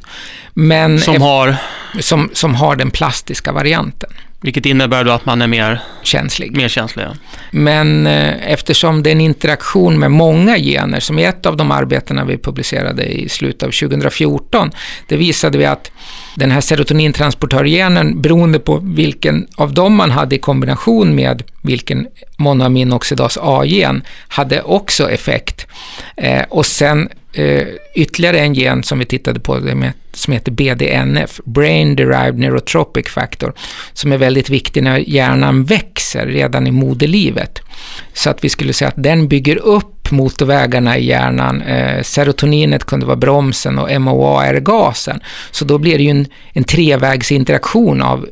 Men 0.54 1.00
som, 1.00 1.22
har? 1.22 1.56
Som, 2.00 2.30
som 2.34 2.56
har 2.56 2.76
den 2.76 2.92
plastiska 2.92 3.52
varianten. 3.52 4.10
Vilket 4.44 4.66
innebär 4.66 5.04
då 5.04 5.12
att 5.12 5.26
man 5.26 5.42
är 5.42 5.48
mer 5.48 5.82
känslig. 6.02 6.58
Mer 6.58 6.68
känslig 6.68 7.06
Men 7.52 8.08
eh, 8.08 8.52
eftersom 8.52 9.04
det 9.04 9.10
är 9.10 9.12
en 9.12 9.22
interaktion 9.22 10.00
med 10.00 10.12
många 10.12 10.58
gener, 10.58 11.00
som 11.00 11.20
i 11.20 11.24
ett 11.24 11.46
av 11.46 11.58
de 11.58 11.72
arbetena 11.72 12.26
vi 12.26 12.38
publicerade 12.38 13.04
i 13.04 13.30
slutet 13.30 13.64
av 13.64 13.72
2014, 13.72 14.72
det 15.08 15.18
visade 15.18 15.58
vi 15.58 15.66
att 15.66 15.92
den 16.36 16.52
här 16.52 16.62
serotonintransportörgenen, 16.62 18.22
beroende 18.22 18.60
på 18.60 18.80
vilken 18.84 19.48
av 19.56 19.74
dem 19.74 19.96
man 19.96 20.12
hade 20.12 20.36
i 20.36 20.40
kombination 20.40 21.16
med 21.16 21.44
vilken 21.62 22.08
monoaminoxidas 22.38 23.38
A-gen, 23.42 24.04
hade 24.28 24.62
också 24.62 25.10
effekt. 25.12 25.68
Eh, 26.18 26.44
och 26.50 26.66
sen 26.66 27.10
eh, 27.34 27.68
ytterligare 27.96 28.40
en 28.40 28.54
gen 28.54 28.84
som 28.84 29.00
vi 29.00 29.06
tittade 29.06 29.40
på 29.40 29.60
med, 29.60 29.94
som 30.14 30.34
heter 30.34 30.52
BDNF, 30.52 31.40
Brain 31.46 31.96
Derived 31.96 32.40
Neurotropic 32.40 33.08
Factor, 33.08 33.54
som 33.94 34.12
är 34.12 34.18
väldigt 34.18 34.50
viktig 34.50 34.84
när 34.84 34.98
hjärnan 34.98 35.64
växer 35.64 36.26
redan 36.26 36.68
i 36.68 36.72
moderlivet. 36.72 37.60
Så 38.14 38.30
att 38.30 38.44
vi 38.44 38.50
skulle 38.50 38.74
säga 38.74 38.90
att 38.90 39.04
den 39.04 39.28
bygger 39.28 39.56
upp 39.56 40.12
motorvägarna 40.12 40.98
i 40.98 41.06
hjärnan. 41.06 41.62
Eh, 41.62 42.02
serotoninet 42.04 42.84
kunde 42.84 43.06
vara 43.06 43.16
bromsen 43.16 43.80
och 43.80 44.02
MOA 44.02 44.46
är 44.46 44.60
gasen. 44.60 45.20
Så 45.52 45.66
då 45.66 45.78
blir 45.78 45.98
det 45.98 46.04
ju 46.04 46.10
en, 46.10 46.26
en 46.54 46.64
trevägsinteraktion 46.64 48.02
av 48.02 48.28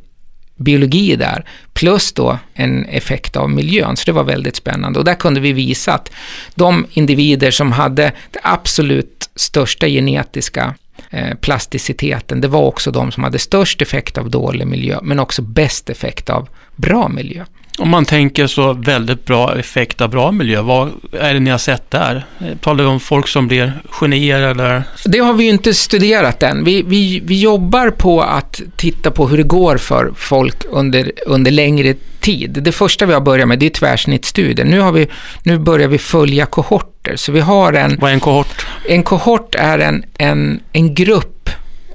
biologi 0.62 1.16
där, 1.16 1.46
plus 1.74 2.14
då 2.14 2.40
en 2.54 2.86
effekt 2.86 3.36
av 3.36 3.50
miljön. 3.50 3.98
Så 3.98 4.04
det 4.06 4.12
var 4.12 4.24
väldigt 4.24 4.56
spännande. 4.56 5.00
Och 5.00 5.06
där 5.06 5.16
kunde 5.16 5.40
vi 5.40 5.54
visa 5.54 5.94
att 5.94 6.12
de 6.56 6.86
individer 6.92 7.52
som 7.52 7.72
hade 7.72 8.12
det 8.32 8.40
absolut 8.44 9.30
största 9.36 9.88
genetiska 9.88 10.76
eh, 11.10 11.36
plasticiteten, 11.36 12.42
det 12.42 12.48
var 12.48 12.64
också 12.64 12.92
de 12.92 13.12
som 13.12 13.24
hade 13.24 13.40
störst 13.40 13.82
effekt 13.82 14.18
av 14.18 14.30
dålig 14.30 14.68
miljö, 14.68 15.00
men 15.04 15.20
också 15.20 15.42
bäst 15.42 15.90
effekt 15.90 16.30
av 16.30 16.50
bra 16.76 17.08
miljö. 17.08 17.46
Om 17.82 17.90
man 17.90 18.06
tänker 18.06 18.48
så 18.48 18.74
väldigt 18.74 19.26
bra 19.26 19.60
effekt 19.60 20.02
av 20.02 20.10
bra 20.10 20.32
miljö, 20.32 20.62
vad 20.62 20.92
är 21.20 21.34
det 21.34 21.40
ni 21.40 21.50
har 21.50 21.58
sett 21.58 21.92
där? 21.92 22.26
Talar 22.62 22.84
vi 22.84 22.90
om 22.90 23.00
folk 23.00 23.28
som 23.28 23.48
blir 23.48 23.74
genier 23.90 24.42
eller? 24.42 24.84
Det 25.06 25.20
har 25.20 25.34
vi 25.34 25.44
ju 25.44 25.50
inte 25.50 25.74
studerat 25.74 26.44
än. 26.44 26.64
Vi, 26.64 26.82
vi, 26.82 27.22
vi 27.24 27.42
jobbar 27.42 27.90
på 27.90 28.22
att 28.22 28.62
titta 28.76 29.12
på 29.12 29.28
hur 29.28 29.38
det 29.38 29.44
går 29.44 29.78
för 29.78 30.12
folk 30.16 30.66
under, 30.70 31.12
under 31.26 31.52
längre 31.52 31.96
tid. 32.20 32.58
Det 32.62 32.72
första 32.72 33.06
vi 33.06 33.14
har 33.14 33.22
börjat 33.22 33.48
med 33.48 33.60
det 33.60 33.66
är 33.66 33.70
tvärsnittsstudien. 33.70 34.68
Nu, 34.68 34.80
har 34.80 34.92
vi, 34.92 35.08
nu 35.44 35.58
börjar 35.58 35.88
vi 35.88 35.98
följa 35.98 36.46
kohorter. 36.46 37.16
Så 37.16 37.32
vi 37.32 37.40
har 37.40 37.74
en... 37.74 37.98
Vad 38.02 38.10
är 38.10 38.14
en 38.14 38.20
kohort? 38.20 38.66
En 38.90 39.04
kohort 39.04 39.56
är 39.56 39.80
en, 39.80 40.04
en, 40.18 40.60
en 40.72 40.96
grupp 40.96 41.50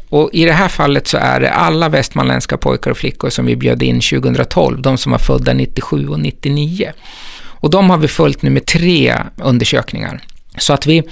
och 0.09 0.31
i 0.33 0.45
det 0.45 0.53
här 0.53 0.69
fallet 0.69 1.07
så 1.07 1.17
är 1.17 1.41
det 1.41 1.51
alla 1.51 1.89
västmanländska 1.89 2.57
pojkar 2.57 2.91
och 2.91 2.97
flickor 2.97 3.31
som 3.31 3.47
vi 3.47 3.57
bjöd 3.57 3.83
in 3.83 4.01
2012, 4.01 4.83
de 4.83 4.99
som 4.99 5.13
var 5.13 5.19
födda 5.19 5.53
97 5.53 6.09
och 6.09 6.21
99. 6.21 6.93
Och 7.39 7.71
de 7.71 7.91
har 7.91 7.99
vi 7.99 8.09
följt 8.09 8.43
nu 8.43 8.51
med 8.51 8.67
tre 8.67 9.17
undersökningar. 9.37 10.21
Så 10.59 10.73
att 10.73 10.87
vi, 10.87 11.03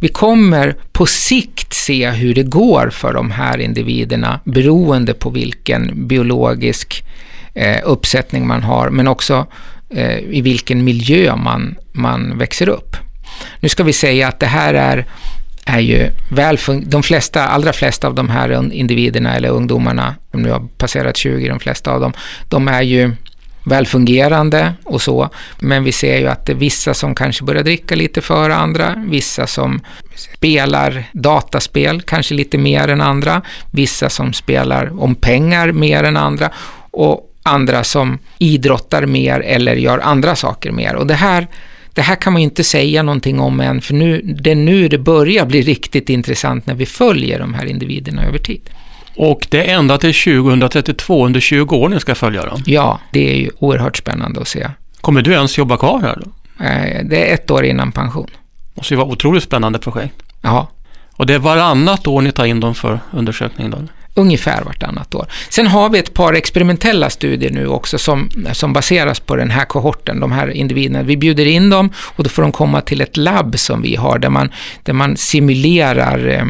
vi 0.00 0.08
kommer 0.08 0.76
på 0.92 1.06
sikt 1.06 1.74
se 1.74 2.10
hur 2.10 2.34
det 2.34 2.42
går 2.42 2.90
för 2.90 3.12
de 3.12 3.30
här 3.30 3.58
individerna 3.58 4.40
beroende 4.44 5.14
på 5.14 5.30
vilken 5.30 6.06
biologisk 6.06 7.04
eh, 7.54 7.80
uppsättning 7.84 8.46
man 8.46 8.62
har, 8.62 8.90
men 8.90 9.08
också 9.08 9.46
eh, 9.90 10.18
i 10.18 10.40
vilken 10.40 10.84
miljö 10.84 11.36
man, 11.36 11.76
man 11.92 12.38
växer 12.38 12.68
upp. 12.68 12.96
Nu 13.60 13.68
ska 13.68 13.84
vi 13.84 13.92
säga 13.92 14.28
att 14.28 14.40
det 14.40 14.46
här 14.46 14.74
är 14.74 15.06
är 15.66 15.80
ju 15.80 16.10
väl 16.28 16.58
de 16.82 17.02
flesta, 17.02 17.46
allra 17.46 17.72
flesta 17.72 18.06
av 18.06 18.14
de 18.14 18.28
här 18.30 18.72
individerna 18.72 19.36
eller 19.36 19.48
ungdomarna, 19.48 20.14
som 20.30 20.42
nu 20.42 20.50
har 20.50 20.60
passerat 20.78 21.16
20, 21.16 21.48
de 21.48 21.60
flesta 21.60 21.92
av 21.92 22.00
dem, 22.00 22.12
de 22.48 22.68
är 22.68 22.82
ju 22.82 23.12
välfungerande 23.64 24.72
och 24.84 25.02
så. 25.02 25.30
Men 25.58 25.84
vi 25.84 25.92
ser 25.92 26.18
ju 26.18 26.26
att 26.26 26.46
det 26.46 26.52
är 26.52 26.56
vissa 26.56 26.94
som 26.94 27.14
kanske 27.14 27.44
börjar 27.44 27.62
dricka 27.62 27.94
lite 27.94 28.20
före 28.20 28.54
andra, 28.54 29.04
vissa 29.08 29.46
som 29.46 29.80
spelar 30.14 31.04
dataspel 31.12 32.02
kanske 32.02 32.34
lite 32.34 32.58
mer 32.58 32.88
än 32.88 33.00
andra, 33.00 33.42
vissa 33.70 34.10
som 34.10 34.32
spelar 34.32 35.02
om 35.02 35.14
pengar 35.14 35.72
mer 35.72 36.04
än 36.04 36.16
andra 36.16 36.50
och 36.90 37.32
andra 37.42 37.84
som 37.84 38.18
idrottar 38.38 39.06
mer 39.06 39.40
eller 39.40 39.76
gör 39.76 39.98
andra 39.98 40.36
saker 40.36 40.70
mer. 40.72 40.94
Och 40.94 41.06
det 41.06 41.14
här 41.14 41.46
det 41.96 42.02
här 42.02 42.16
kan 42.16 42.32
man 42.32 42.42
inte 42.42 42.64
säga 42.64 43.02
någonting 43.02 43.40
om 43.40 43.60
än, 43.60 43.80
för 43.80 43.94
nu, 43.94 44.22
det 44.22 44.50
är 44.50 44.54
nu 44.54 44.88
det 44.88 44.98
börjar 44.98 45.46
bli 45.46 45.62
riktigt 45.62 46.08
intressant 46.08 46.66
när 46.66 46.74
vi 46.74 46.86
följer 46.86 47.38
de 47.38 47.54
här 47.54 47.64
individerna 47.66 48.24
över 48.24 48.38
tid. 48.38 48.70
Och 49.16 49.46
det 49.50 49.70
är 49.70 49.78
ända 49.78 49.98
till 49.98 50.14
2032, 50.14 51.26
under 51.26 51.40
20 51.40 51.76
år 51.76 51.88
ni 51.88 52.00
ska 52.00 52.14
följa 52.14 52.46
dem? 52.46 52.62
Ja, 52.66 53.00
det 53.10 53.30
är 53.30 53.36
ju 53.36 53.50
oerhört 53.58 53.96
spännande 53.96 54.40
att 54.40 54.48
se. 54.48 54.70
Kommer 55.00 55.22
du 55.22 55.32
ens 55.32 55.58
jobba 55.58 55.76
kvar 55.76 56.00
här 56.00 56.22
då? 56.24 56.64
Eh, 56.64 57.04
det 57.04 57.30
är 57.30 57.34
ett 57.34 57.50
år 57.50 57.64
innan 57.64 57.92
pension. 57.92 58.30
Det 58.32 58.80
måste 58.80 58.94
ju 58.94 58.98
vara 58.98 59.08
otroligt 59.08 59.42
spännande 59.42 59.78
projekt. 59.78 60.22
Ja. 60.42 60.68
Och 61.12 61.26
det 61.26 61.34
är 61.34 61.38
varannat 61.38 62.06
år 62.06 62.20
ni 62.20 62.32
tar 62.32 62.44
in 62.44 62.60
dem 62.60 62.74
för 62.74 63.00
undersökning 63.10 63.70
då? 63.70 63.78
Ungefär 64.16 64.62
vartannat 64.62 65.14
år. 65.14 65.26
Sen 65.48 65.66
har 65.66 65.88
vi 65.88 65.98
ett 65.98 66.14
par 66.14 66.32
experimentella 66.32 67.10
studier 67.10 67.50
nu 67.50 67.66
också 67.66 67.98
som, 67.98 68.30
som 68.52 68.72
baseras 68.72 69.20
på 69.20 69.36
den 69.36 69.50
här 69.50 69.64
kohorten, 69.64 70.20
de 70.20 70.32
här 70.32 70.50
individerna. 70.50 71.02
Vi 71.02 71.16
bjuder 71.16 71.46
in 71.46 71.70
dem 71.70 71.90
och 71.98 72.24
då 72.24 72.30
får 72.30 72.42
de 72.42 72.52
komma 72.52 72.80
till 72.80 73.00
ett 73.00 73.16
labb 73.16 73.58
som 73.58 73.82
vi 73.82 73.96
har 73.96 74.18
där 74.18 74.30
man, 74.30 74.50
där 74.82 74.92
man 74.92 75.16
simulerar 75.16 76.28
eh, 76.28 76.44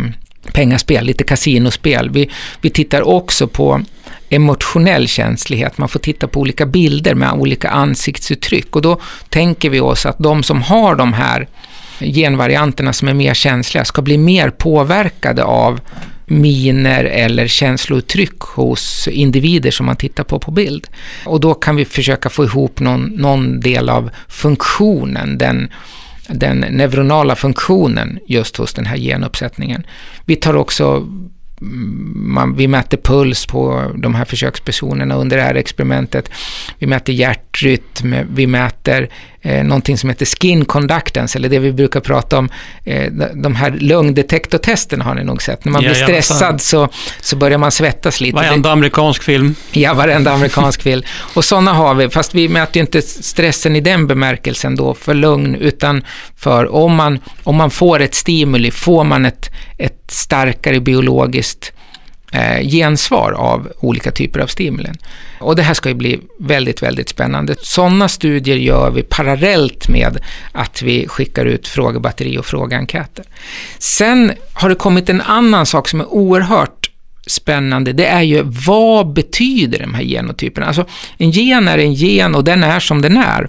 pengaspel, 0.52 1.04
lite 1.04 1.24
kasinospel. 1.24 2.10
Vi, 2.10 2.30
vi 2.60 2.70
tittar 2.70 3.08
också 3.08 3.46
på 3.46 3.82
emotionell 4.28 5.08
känslighet. 5.08 5.78
Man 5.78 5.88
får 5.88 6.00
titta 6.00 6.28
på 6.28 6.40
olika 6.40 6.66
bilder 6.66 7.14
med 7.14 7.32
olika 7.32 7.68
ansiktsuttryck 7.68 8.76
och 8.76 8.82
då 8.82 9.00
tänker 9.28 9.70
vi 9.70 9.80
oss 9.80 10.06
att 10.06 10.18
de 10.18 10.42
som 10.42 10.62
har 10.62 10.94
de 10.94 11.12
här 11.12 11.48
genvarianterna 12.00 12.92
som 12.92 13.08
är 13.08 13.14
mer 13.14 13.34
känsliga 13.34 13.84
ska 13.84 14.02
bli 14.02 14.18
mer 14.18 14.50
påverkade 14.50 15.44
av 15.44 15.80
miner 16.26 17.04
eller 17.04 17.46
känslouttryck 17.46 18.40
hos 18.40 19.08
individer 19.08 19.70
som 19.70 19.86
man 19.86 19.96
tittar 19.96 20.24
på 20.24 20.38
på 20.38 20.50
bild. 20.50 20.86
Och 21.24 21.40
då 21.40 21.54
kan 21.54 21.76
vi 21.76 21.84
försöka 21.84 22.28
få 22.28 22.44
ihop 22.44 22.80
någon, 22.80 23.04
någon 23.04 23.60
del 23.60 23.88
av 23.88 24.10
funktionen, 24.28 25.38
den, 25.38 25.68
den 26.28 26.58
neuronala 26.58 27.36
funktionen 27.36 28.18
just 28.26 28.56
hos 28.56 28.74
den 28.74 28.86
här 28.86 28.96
genuppsättningen. 28.96 29.86
Vi 30.24 30.36
tar 30.36 30.56
också 30.56 30.84
mm, 31.60 32.12
man, 32.14 32.56
vi 32.56 32.68
mäter 32.68 32.96
puls 32.96 33.46
på 33.46 33.92
de 33.94 34.14
här 34.14 34.24
försökspersonerna 34.24 35.14
under 35.14 35.36
det 35.36 35.42
här 35.42 35.54
experimentet. 35.54 36.30
Vi 36.78 36.86
mäter 36.86 37.12
hjärtrytm, 37.12 38.14
vi 38.34 38.46
mäter 38.46 39.08
eh, 39.46 39.64
någonting 39.64 39.98
som 39.98 40.10
heter 40.10 40.26
skin 40.26 40.64
conductance, 40.64 41.38
eller 41.38 41.48
det 41.48 41.58
vi 41.58 41.72
brukar 41.72 42.00
prata 42.00 42.38
om, 42.38 42.48
eh, 42.84 43.12
de 43.34 43.54
här 43.54 43.70
lögndetektortesterna 43.70 45.04
har 45.04 45.14
ni 45.14 45.24
nog 45.24 45.42
sett. 45.42 45.64
När 45.64 45.72
man 45.72 45.82
ja, 45.82 45.90
blir 45.90 46.02
stressad 46.02 46.60
så, 46.60 46.88
så 47.20 47.36
börjar 47.36 47.58
man 47.58 47.72
svettas 47.72 48.20
lite. 48.20 48.34
Varenda 48.34 48.72
amerikansk 48.72 49.22
film. 49.22 49.54
Ja, 49.72 49.94
varenda 49.94 50.32
amerikansk 50.32 50.82
film. 50.82 51.02
Och 51.34 51.44
sådana 51.44 51.72
har 51.72 51.94
vi, 51.94 52.08
fast 52.08 52.34
vi 52.34 52.48
mäter 52.48 52.76
ju 52.76 52.80
inte 52.80 53.02
stressen 53.02 53.76
i 53.76 53.80
den 53.80 54.06
bemärkelsen 54.06 54.76
då 54.76 54.94
för 54.94 55.14
lugn, 55.14 55.54
utan 55.54 56.04
för 56.36 56.74
om 56.74 56.94
man, 56.94 57.18
om 57.42 57.56
man 57.56 57.70
får 57.70 58.00
ett 58.00 58.14
stimuli, 58.14 58.70
får 58.70 59.04
man 59.04 59.26
ett, 59.26 59.50
ett 59.78 60.10
starkare 60.10 60.80
biologiskt 60.80 61.72
eh, 62.32 62.68
gensvar 62.68 63.32
av 63.32 63.72
olika 63.80 64.10
typer 64.10 64.40
av 64.40 64.46
stimulen. 64.46 64.96
Och 65.40 65.56
det 65.56 65.62
här 65.62 65.74
ska 65.74 65.88
ju 65.88 65.94
bli 65.94 66.20
väldigt, 66.38 66.82
väldigt 66.82 67.08
spännande. 67.08 67.54
Sådana 67.62 68.08
studier 68.08 68.56
gör 68.56 68.90
vi 68.90 69.02
parallellt 69.02 69.88
med 69.88 70.18
att 70.52 70.82
vi 70.82 71.08
skickar 71.08 71.44
ut 71.44 71.68
frågebatteri 71.68 72.38
och 72.38 72.46
frågeenkäter. 72.46 73.24
Sen 73.78 74.32
har 74.52 74.68
det 74.68 74.74
kommit 74.74 75.08
en 75.08 75.20
annan 75.20 75.66
sak 75.66 75.88
som 75.88 76.00
är 76.00 76.06
oerhört 76.06 76.90
spännande, 77.26 77.92
det 77.92 78.06
är 78.06 78.22
ju 78.22 78.42
vad 78.44 79.12
betyder 79.12 79.78
de 79.78 79.94
här 79.94 80.02
genotyperna? 80.02 80.66
Alltså 80.66 80.84
en 81.18 81.30
gen 81.30 81.68
är 81.68 81.78
en 81.78 81.92
gen 81.94 82.34
och 82.34 82.44
den 82.44 82.64
är 82.64 82.80
som 82.80 83.02
den 83.02 83.16
är. 83.16 83.48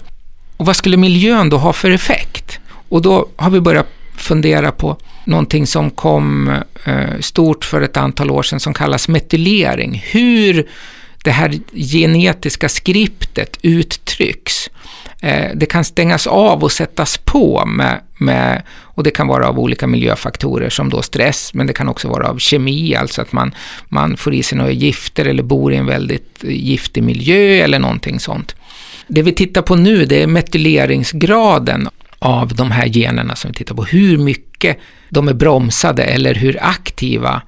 Och 0.56 0.66
vad 0.66 0.76
skulle 0.76 0.96
miljön 0.96 1.50
då 1.50 1.56
ha 1.56 1.72
för 1.72 1.90
effekt? 1.90 2.58
Och 2.88 3.02
då 3.02 3.28
har 3.36 3.50
vi 3.50 3.60
börjat 3.60 3.86
fundera 4.18 4.72
på 4.72 4.96
någonting 5.24 5.66
som 5.66 5.90
kom 5.90 6.48
eh, 6.84 7.20
stort 7.20 7.64
för 7.64 7.82
ett 7.82 7.96
antal 7.96 8.30
år 8.30 8.42
sedan 8.42 8.60
som 8.60 8.74
kallas 8.74 9.08
metylering. 9.08 10.04
Hur 10.10 10.68
det 11.24 11.30
här 11.30 11.54
genetiska 11.74 12.68
skriptet 12.68 13.58
uttrycks. 13.62 14.70
Eh, 15.20 15.50
det 15.54 15.66
kan 15.66 15.84
stängas 15.84 16.26
av 16.26 16.62
och 16.62 16.72
sättas 16.72 17.18
på 17.18 17.66
med, 17.66 18.00
med, 18.18 18.62
och 18.70 19.02
det 19.02 19.10
kan 19.10 19.26
vara 19.26 19.48
av 19.48 19.58
olika 19.58 19.86
miljöfaktorer 19.86 20.70
som 20.70 20.90
då 20.90 21.02
stress, 21.02 21.54
men 21.54 21.66
det 21.66 21.72
kan 21.72 21.88
också 21.88 22.08
vara 22.08 22.28
av 22.28 22.38
kemi, 22.38 22.94
alltså 22.94 23.22
att 23.22 23.32
man, 23.32 23.54
man 23.88 24.16
får 24.16 24.34
i 24.34 24.42
sig 24.42 24.58
några 24.58 24.70
gifter 24.70 25.24
eller 25.24 25.42
bor 25.42 25.72
i 25.72 25.76
en 25.76 25.86
väldigt 25.86 26.44
giftig 26.44 27.02
miljö 27.02 27.64
eller 27.64 27.78
någonting 27.78 28.20
sånt. 28.20 28.54
Det 29.06 29.22
vi 29.22 29.32
tittar 29.32 29.62
på 29.62 29.76
nu 29.76 30.04
det 30.04 30.22
är 30.22 30.26
metyleringsgraden 30.26 31.88
av 32.18 32.54
de 32.54 32.70
här 32.70 32.86
generna 32.86 33.36
som 33.36 33.50
vi 33.50 33.54
tittar 33.54 33.74
på. 33.74 33.84
Hur 33.84 34.18
mycket 34.18 34.78
de 35.10 35.28
är 35.28 35.34
bromsade 35.34 36.02
eller 36.02 36.34
hur 36.34 36.58
aktiva 36.60 37.42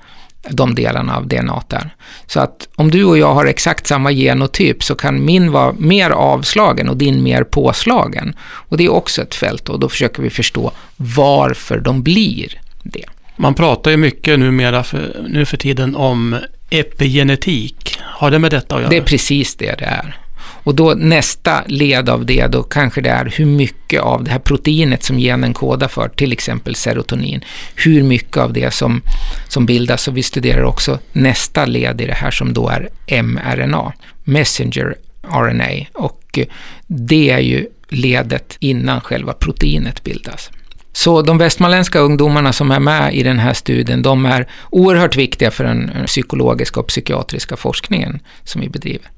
de 0.48 0.74
delarna 0.74 1.16
av 1.16 1.28
DNA 1.28 1.62
är. 1.68 1.90
Så 2.26 2.40
att 2.40 2.68
om 2.76 2.90
du 2.90 3.04
och 3.04 3.18
jag 3.18 3.34
har 3.34 3.46
exakt 3.46 3.86
samma 3.86 4.10
genotyp 4.10 4.84
så 4.84 4.94
kan 4.94 5.24
min 5.24 5.52
vara 5.52 5.72
mer 5.72 6.10
avslagen 6.10 6.88
och 6.88 6.96
din 6.96 7.22
mer 7.22 7.44
påslagen. 7.44 8.34
Och 8.40 8.76
det 8.76 8.84
är 8.84 8.92
också 8.92 9.22
ett 9.22 9.34
fält 9.34 9.68
och 9.68 9.80
då 9.80 9.88
försöker 9.88 10.22
vi 10.22 10.30
förstå 10.30 10.72
varför 10.96 11.80
de 11.80 12.02
blir 12.02 12.60
det. 12.82 13.04
Man 13.36 13.54
pratar 13.54 13.90
ju 13.90 13.96
mycket 13.96 14.38
numera 14.38 14.82
för, 14.84 15.26
nu 15.28 15.44
för 15.44 15.56
tiden 15.56 15.96
om 15.96 16.36
epigenetik. 16.70 17.98
Har 18.02 18.30
det 18.30 18.38
med 18.38 18.50
detta 18.50 18.74
att 18.74 18.80
göra? 18.80 18.90
Det 18.90 18.96
är 18.96 19.02
precis 19.02 19.54
det 19.54 19.78
det 19.78 19.84
är. 19.84 20.18
Och 20.64 20.74
då 20.74 20.94
nästa 20.94 21.62
led 21.66 22.08
av 22.08 22.26
det, 22.26 22.46
då 22.46 22.62
kanske 22.62 23.00
det 23.00 23.10
är 23.10 23.32
hur 23.36 23.46
mycket 23.46 24.00
av 24.02 24.24
det 24.24 24.30
här 24.30 24.38
proteinet 24.38 25.02
som 25.02 25.18
genen 25.18 25.54
kodar 25.54 25.88
för, 25.88 26.08
till 26.08 26.32
exempel 26.32 26.74
serotonin, 26.74 27.44
hur 27.74 28.02
mycket 28.02 28.36
av 28.36 28.52
det 28.52 28.74
som, 28.74 29.02
som 29.48 29.66
bildas. 29.66 30.08
Och 30.08 30.16
vi 30.16 30.22
studerar 30.22 30.62
också 30.62 30.98
nästa 31.12 31.66
led 31.66 32.00
i 32.00 32.06
det 32.06 32.14
här 32.14 32.30
som 32.30 32.52
då 32.52 32.68
är 32.68 32.88
mRNA, 33.22 33.92
messenger 34.24 34.94
RNA. 35.22 35.86
Och 35.92 36.38
det 36.86 37.30
är 37.30 37.38
ju 37.38 37.66
ledet 37.88 38.56
innan 38.60 39.00
själva 39.00 39.32
proteinet 39.32 40.04
bildas. 40.04 40.50
Så 40.92 41.22
de 41.22 41.38
västmanländska 41.38 41.98
ungdomarna 41.98 42.52
som 42.52 42.70
är 42.70 42.80
med 42.80 43.14
i 43.14 43.22
den 43.22 43.38
här 43.38 43.54
studien, 43.54 44.02
de 44.02 44.26
är 44.26 44.46
oerhört 44.70 45.16
viktiga 45.16 45.50
för 45.50 45.64
den 45.64 45.92
psykologiska 46.06 46.80
och 46.80 46.86
psykiatriska 46.86 47.56
forskningen 47.56 48.20
som 48.44 48.60
vi 48.60 48.68
bedriver. 48.68 49.10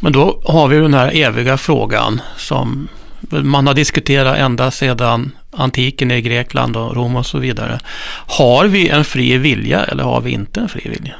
Men 0.00 0.12
då 0.12 0.42
har 0.44 0.68
vi 0.68 0.76
den 0.76 0.94
här 0.94 1.16
eviga 1.16 1.56
frågan 1.56 2.20
som 2.36 2.88
man 3.30 3.66
har 3.66 3.74
diskuterat 3.74 4.38
ända 4.38 4.70
sedan 4.70 5.32
antiken 5.50 6.10
i 6.10 6.20
Grekland 6.20 6.76
och 6.76 6.96
Rom 6.96 7.16
och 7.16 7.26
så 7.26 7.38
vidare. 7.38 7.80
Har 8.26 8.64
vi 8.64 8.88
en 8.88 9.04
fri 9.04 9.36
vilja 9.38 9.84
eller 9.84 10.04
har 10.04 10.20
vi 10.20 10.30
inte 10.30 10.60
en 10.60 10.68
fri 10.68 10.90
vilja? 10.90 11.14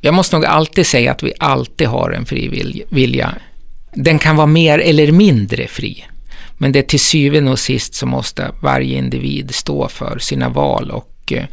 Jag 0.00 0.14
måste 0.14 0.36
nog 0.36 0.44
alltid 0.44 0.86
säga 0.86 1.12
att 1.12 1.22
vi 1.22 1.32
alltid 1.38 1.88
har 1.88 2.10
en 2.10 2.26
fri 2.26 2.84
vilja. 2.90 3.34
Den 3.94 4.18
kan 4.18 4.36
vara 4.36 4.46
mer 4.46 4.78
eller 4.78 5.12
mindre 5.12 5.68
fri. 5.68 6.04
Men 6.58 6.72
det 6.72 6.78
är 6.78 6.82
till 6.82 7.00
syvende 7.00 7.50
och 7.50 7.58
sist 7.58 7.94
så 7.94 8.06
måste 8.06 8.50
varje 8.62 8.98
individ 8.98 9.54
stå 9.54 9.88
för 9.88 10.18
sina 10.18 10.48
val 10.48 10.90
och 10.90 11.32
eh, 11.32 11.44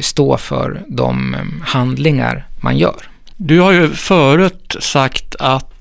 stå 0.00 0.36
för 0.36 0.82
de 0.88 1.34
eh, 1.34 1.40
handlingar 1.62 2.46
man 2.60 2.78
gör. 2.78 3.10
Du 3.36 3.60
har 3.60 3.72
ju 3.72 3.88
förut 3.88 4.76
sagt 4.80 5.36
att 5.38 5.79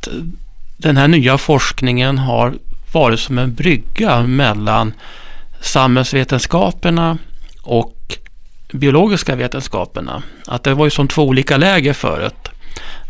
den 0.78 0.98
här 0.98 1.08
nya 1.08 1.38
forskningen 1.38 2.18
har 2.18 2.54
varit 2.92 3.20
som 3.20 3.38
en 3.38 3.54
brygga 3.54 4.24
mellan 4.24 4.94
samhällsvetenskaperna 5.62 7.18
och 7.62 8.18
biologiska 8.74 9.36
vetenskaperna. 9.36 10.24
Att 10.46 10.64
det 10.64 10.74
var 10.74 10.86
ju 10.86 10.92
som 10.92 11.08
två 11.08 11.24
olika 11.24 11.58
läger 11.58 11.94
förut. 11.94 12.50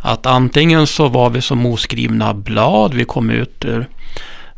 Att 0.01 0.25
antingen 0.25 0.87
så 0.87 1.07
var 1.07 1.29
vi 1.29 1.41
som 1.41 1.65
oskrivna 1.65 2.33
blad, 2.33 2.93
vi 2.93 3.05
kom 3.05 3.29
ut 3.29 3.65
ur 3.65 3.87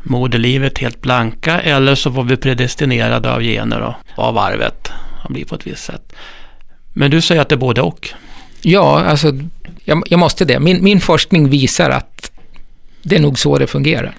moderlivet 0.02 0.78
helt 0.78 1.00
blanka, 1.00 1.60
eller 1.60 1.94
så 1.94 2.10
var 2.10 2.22
vi 2.22 2.36
predestinerade 2.36 3.32
av 3.32 3.42
gener 3.42 3.80
och 3.80 3.94
av 4.14 4.38
arvet. 4.38 4.90
att 5.22 5.30
bli 5.30 5.44
på 5.44 5.54
ett 5.54 5.66
visst 5.66 5.84
sätt. 5.84 6.12
Men 6.92 7.10
du 7.10 7.20
säger 7.20 7.40
att 7.40 7.48
det 7.48 7.54
är 7.54 7.56
både 7.56 7.82
och. 7.82 8.08
Ja, 8.62 9.04
alltså 9.04 9.32
jag, 9.84 10.02
jag 10.06 10.20
måste 10.20 10.44
det. 10.44 10.60
Min, 10.60 10.84
min 10.84 11.00
forskning 11.00 11.48
visar 11.48 11.90
att 11.90 12.31
det 13.02 13.16
är 13.16 13.20
nog 13.20 13.38
så 13.38 13.58
det 13.58 13.66
fungerar. 13.66 14.14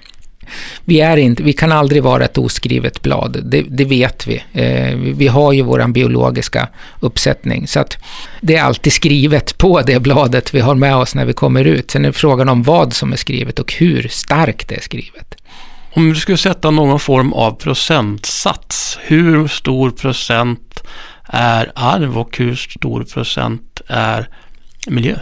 Vi, 0.84 1.00
är 1.00 1.16
inte, 1.16 1.42
vi 1.42 1.52
kan 1.52 1.72
aldrig 1.72 2.02
vara 2.02 2.24
ett 2.24 2.38
oskrivet 2.38 3.02
blad, 3.02 3.42
det, 3.44 3.62
det 3.62 3.84
vet 3.84 4.26
vi. 4.26 4.42
Eh, 4.52 4.96
vi 4.96 5.26
har 5.26 5.52
ju 5.52 5.62
vår 5.62 5.88
biologiska 5.88 6.68
uppsättning, 7.00 7.66
så 7.68 7.80
att 7.80 7.98
det 8.40 8.56
är 8.56 8.62
alltid 8.62 8.92
skrivet 8.92 9.58
på 9.58 9.80
det 9.80 10.00
bladet 10.00 10.54
vi 10.54 10.60
har 10.60 10.74
med 10.74 10.96
oss 10.96 11.14
när 11.14 11.24
vi 11.24 11.32
kommer 11.32 11.64
ut. 11.64 11.90
Sen 11.90 12.04
är 12.04 12.12
frågan 12.12 12.48
om 12.48 12.62
vad 12.62 12.92
som 12.92 13.12
är 13.12 13.16
skrivet 13.16 13.58
och 13.58 13.72
hur 13.72 14.08
starkt 14.08 14.68
det 14.68 14.74
är 14.74 14.80
skrivet. 14.80 15.34
Om 15.96 16.08
du 16.08 16.14
skulle 16.14 16.38
sätta 16.38 16.70
någon 16.70 17.00
form 17.00 17.32
av 17.32 17.50
procentsats, 17.50 18.98
hur 19.02 19.48
stor 19.48 19.90
procent 19.90 20.82
är 21.24 21.72
arv 21.74 22.18
och 22.18 22.38
hur 22.38 22.54
stor 22.54 23.04
procent 23.04 23.80
är 23.86 24.28
miljö? 24.86 25.16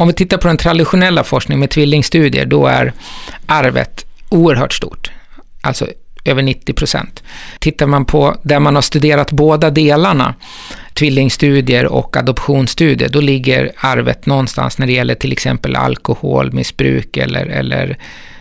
Om 0.00 0.08
vi 0.08 0.14
tittar 0.14 0.38
på 0.38 0.48
den 0.48 0.56
traditionella 0.56 1.24
forskningen 1.24 1.60
med 1.60 1.70
tvillingstudier, 1.70 2.46
då 2.46 2.66
är 2.66 2.92
arvet 3.46 4.06
oerhört 4.28 4.72
stort. 4.72 5.10
Alltså 5.60 5.86
över 6.24 6.42
90 6.42 6.74
procent. 6.74 7.22
Tittar 7.58 7.86
man 7.86 8.04
på 8.04 8.36
där 8.42 8.60
man 8.60 8.74
har 8.74 8.82
studerat 8.82 9.32
båda 9.32 9.70
delarna, 9.70 10.34
tvillingstudier 10.94 11.86
och 11.86 12.16
adoptionsstudier, 12.16 13.08
då 13.08 13.20
ligger 13.20 13.72
arvet 13.76 14.26
någonstans 14.26 14.78
när 14.78 14.86
det 14.86 14.92
gäller 14.92 15.14
till 15.14 15.32
exempel 15.32 15.76
alkoholmissbruk 15.76 17.16
eller, 17.16 17.46
eller 17.46 17.98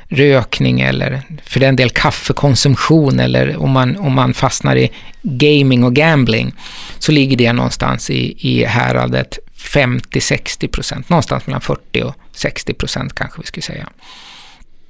rökning 0.10 0.82
eller 0.82 1.22
för 1.44 1.60
den 1.60 1.75
del 1.75 1.89
kaffekonsumtion 1.89 3.20
eller 3.20 3.58
om 3.58 3.72
man, 3.72 3.98
om 3.98 4.13
man 4.13 4.34
fastnar 4.34 4.75
i 4.75 4.92
gaming 5.22 5.84
och 5.84 5.96
gambling 5.96 6.54
så 7.00 7.12
ligger 7.12 7.38
det 7.38 7.54
någonstans 7.54 8.10
i, 8.10 8.36
i 8.38 8.66
häradet 8.66 9.39
50-60 9.58 10.68
procent, 10.68 11.10
någonstans 11.10 11.48
mellan 11.48 11.62
40 11.62 12.01
och 12.04 12.16
60 12.32 12.74
procent 12.74 13.16
kanske 13.16 13.42
vi 13.42 13.48
skulle 13.48 13.63
säga. 13.63 13.89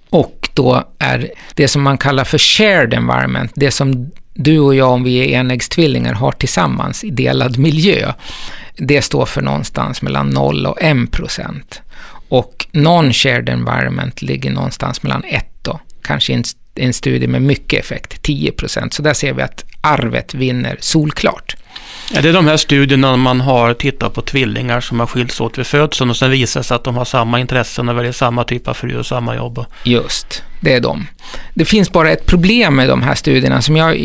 Och 0.09 0.49
då 0.53 0.83
är 0.99 1.31
det 1.53 1.67
som 1.67 1.81
man 1.81 1.97
kallar 1.97 2.23
för 2.23 2.37
shared 2.37 2.93
environment, 2.93 3.51
det 3.55 3.71
som 3.71 4.11
du 4.33 4.59
och 4.59 4.75
jag 4.75 4.89
om 4.89 5.03
vi 5.03 5.19
är 5.19 5.39
enäggstvillingar 5.39 6.13
har 6.13 6.31
tillsammans 6.31 7.03
i 7.03 7.09
delad 7.09 7.57
miljö, 7.57 8.13
det 8.75 9.01
står 9.01 9.25
för 9.25 9.41
någonstans 9.41 10.01
mellan 10.01 10.29
0 10.29 10.65
och 10.65 10.81
1 10.81 11.11
procent. 11.11 11.81
Och 12.29 12.67
non-shared 12.71 13.49
environment 13.49 14.21
ligger 14.21 14.51
någonstans 14.51 15.03
mellan 15.03 15.23
1 15.23 15.67
och 15.67 15.79
kanske 16.01 16.33
en, 16.33 16.43
en 16.75 16.93
studie 16.93 17.27
med 17.27 17.41
mycket 17.41 17.79
effekt, 17.79 18.21
10 18.21 18.51
procent. 18.51 18.93
Så 18.93 19.01
där 19.01 19.13
ser 19.13 19.33
vi 19.33 19.41
att 19.41 19.65
arvet 19.81 20.33
vinner 20.33 20.77
solklart. 20.79 21.55
Är 22.13 22.21
det 22.21 22.31
de 22.31 22.47
här 22.47 22.57
studierna 22.57 23.17
man 23.17 23.41
har 23.41 23.73
tittat 23.73 24.13
på 24.13 24.21
tvillingar 24.21 24.81
som 24.81 24.99
har 24.99 25.07
skilts 25.07 25.41
åt 25.41 25.57
vid 25.57 25.67
födseln 25.67 26.09
och 26.09 26.17
sen 26.17 26.31
visar 26.31 26.61
sig 26.61 26.75
att 26.75 26.83
de 26.83 26.95
har 26.95 27.05
samma 27.05 27.39
intressen 27.39 27.89
och 27.89 27.97
väljer 27.97 28.11
samma 28.11 28.43
typ 28.43 28.67
av 28.67 28.73
fru 28.73 28.97
och 28.97 29.05
samma 29.05 29.35
jobb? 29.35 29.65
Just, 29.83 30.43
det 30.61 30.73
är 30.73 30.79
de. 30.79 31.07
Det 31.53 31.65
finns 31.65 31.91
bara 31.91 32.11
ett 32.11 32.25
problem 32.25 32.75
med 32.75 32.89
de 32.89 33.03
här 33.03 33.15
studierna 33.15 33.61
som 33.61 33.75
jag 33.75 33.95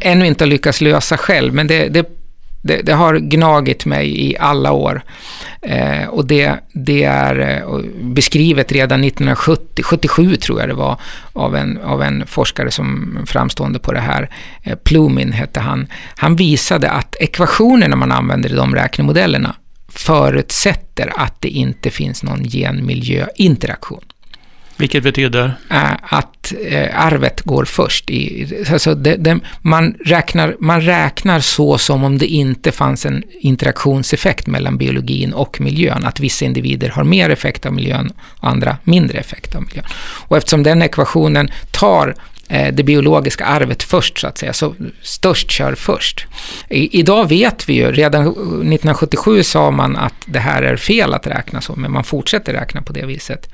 ännu 0.00 0.26
inte 0.26 0.44
har 0.44 0.48
lyckats 0.48 0.80
lösa 0.80 1.16
själv, 1.16 1.54
men 1.54 1.66
det, 1.66 1.88
det 1.88 2.23
det, 2.64 2.82
det, 2.82 2.92
har 2.92 3.18
gnagit 3.18 3.86
mig 3.86 4.30
i 4.30 4.36
alla 4.38 4.72
år. 4.72 5.02
Eh, 5.62 6.08
och 6.08 6.26
det, 6.26 6.54
det 6.72 7.04
är 7.04 7.38
eh, 7.38 7.80
beskrivet 8.00 8.72
redan 8.72 9.04
1970, 9.04 9.82
77 9.82 10.36
tror 10.36 10.60
jag 10.60 10.68
det 10.68 10.74
var, 10.74 11.00
av 11.32 11.56
en, 11.56 11.78
av 11.82 12.02
en 12.02 12.26
forskare 12.26 12.70
som 12.70 13.18
framstående 13.26 13.78
på 13.78 13.92
det 13.92 14.00
här. 14.00 14.30
Eh, 14.62 14.76
Plumin 14.76 15.32
hette 15.32 15.60
han. 15.60 15.86
Han 16.16 16.36
visade 16.36 16.90
att 16.90 17.16
ekvationerna 17.20 17.96
man 17.96 18.12
använder 18.12 18.52
i 18.52 18.56
de 18.56 18.74
räknemodellerna 18.74 19.54
förutsätter 19.88 21.12
att 21.16 21.40
det 21.40 21.48
inte 21.48 21.90
finns 21.90 22.22
någon 22.22 22.44
genmiljö 22.44 23.26
interaktion. 23.36 24.04
Vilket 24.76 25.02
betyder? 25.02 25.54
Eh, 25.70 25.92
att 26.02 26.52
eh, 26.66 27.04
arvet 27.04 27.42
går 27.42 27.64
först. 27.64 28.10
I, 28.10 28.64
alltså 28.72 28.94
det, 28.94 29.16
det, 29.16 29.40
man, 29.60 29.94
räknar, 30.04 30.56
man 30.60 30.80
räknar 30.80 31.40
så 31.40 31.78
som 31.78 32.04
om 32.04 32.18
det 32.18 32.26
inte 32.26 32.72
fanns 32.72 33.06
en 33.06 33.22
interaktionseffekt 33.40 34.46
mellan 34.46 34.78
biologin 34.78 35.32
och 35.32 35.60
miljön. 35.60 36.04
Att 36.04 36.20
vissa 36.20 36.44
individer 36.44 36.88
har 36.88 37.04
mer 37.04 37.30
effekt 37.30 37.66
av 37.66 37.72
miljön 37.72 38.12
och 38.40 38.48
andra 38.48 38.76
mindre 38.84 39.18
effekt 39.18 39.54
av 39.54 39.62
miljön. 39.62 39.84
Och 40.28 40.36
eftersom 40.36 40.62
den 40.62 40.82
ekvationen 40.82 41.50
tar 41.70 42.14
Eh, 42.48 42.74
det 42.74 42.82
biologiska 42.82 43.44
arvet 43.44 43.82
först, 43.82 44.18
så 44.18 44.26
att 44.26 44.38
säga. 44.38 44.52
Så 44.52 44.74
störst 45.02 45.50
kör 45.50 45.74
först. 45.74 46.26
I, 46.68 46.98
idag 46.98 47.28
vet 47.28 47.68
vi 47.68 47.74
ju, 47.74 47.92
redan 47.92 48.22
1977 48.22 49.42
sa 49.42 49.70
man 49.70 49.96
att 49.96 50.14
det 50.26 50.38
här 50.38 50.62
är 50.62 50.76
fel 50.76 51.14
att 51.14 51.26
räkna 51.26 51.60
så, 51.60 51.76
men 51.76 51.92
man 51.92 52.04
fortsätter 52.04 52.52
räkna 52.52 52.82
på 52.82 52.92
det 52.92 53.06
viset. 53.06 53.50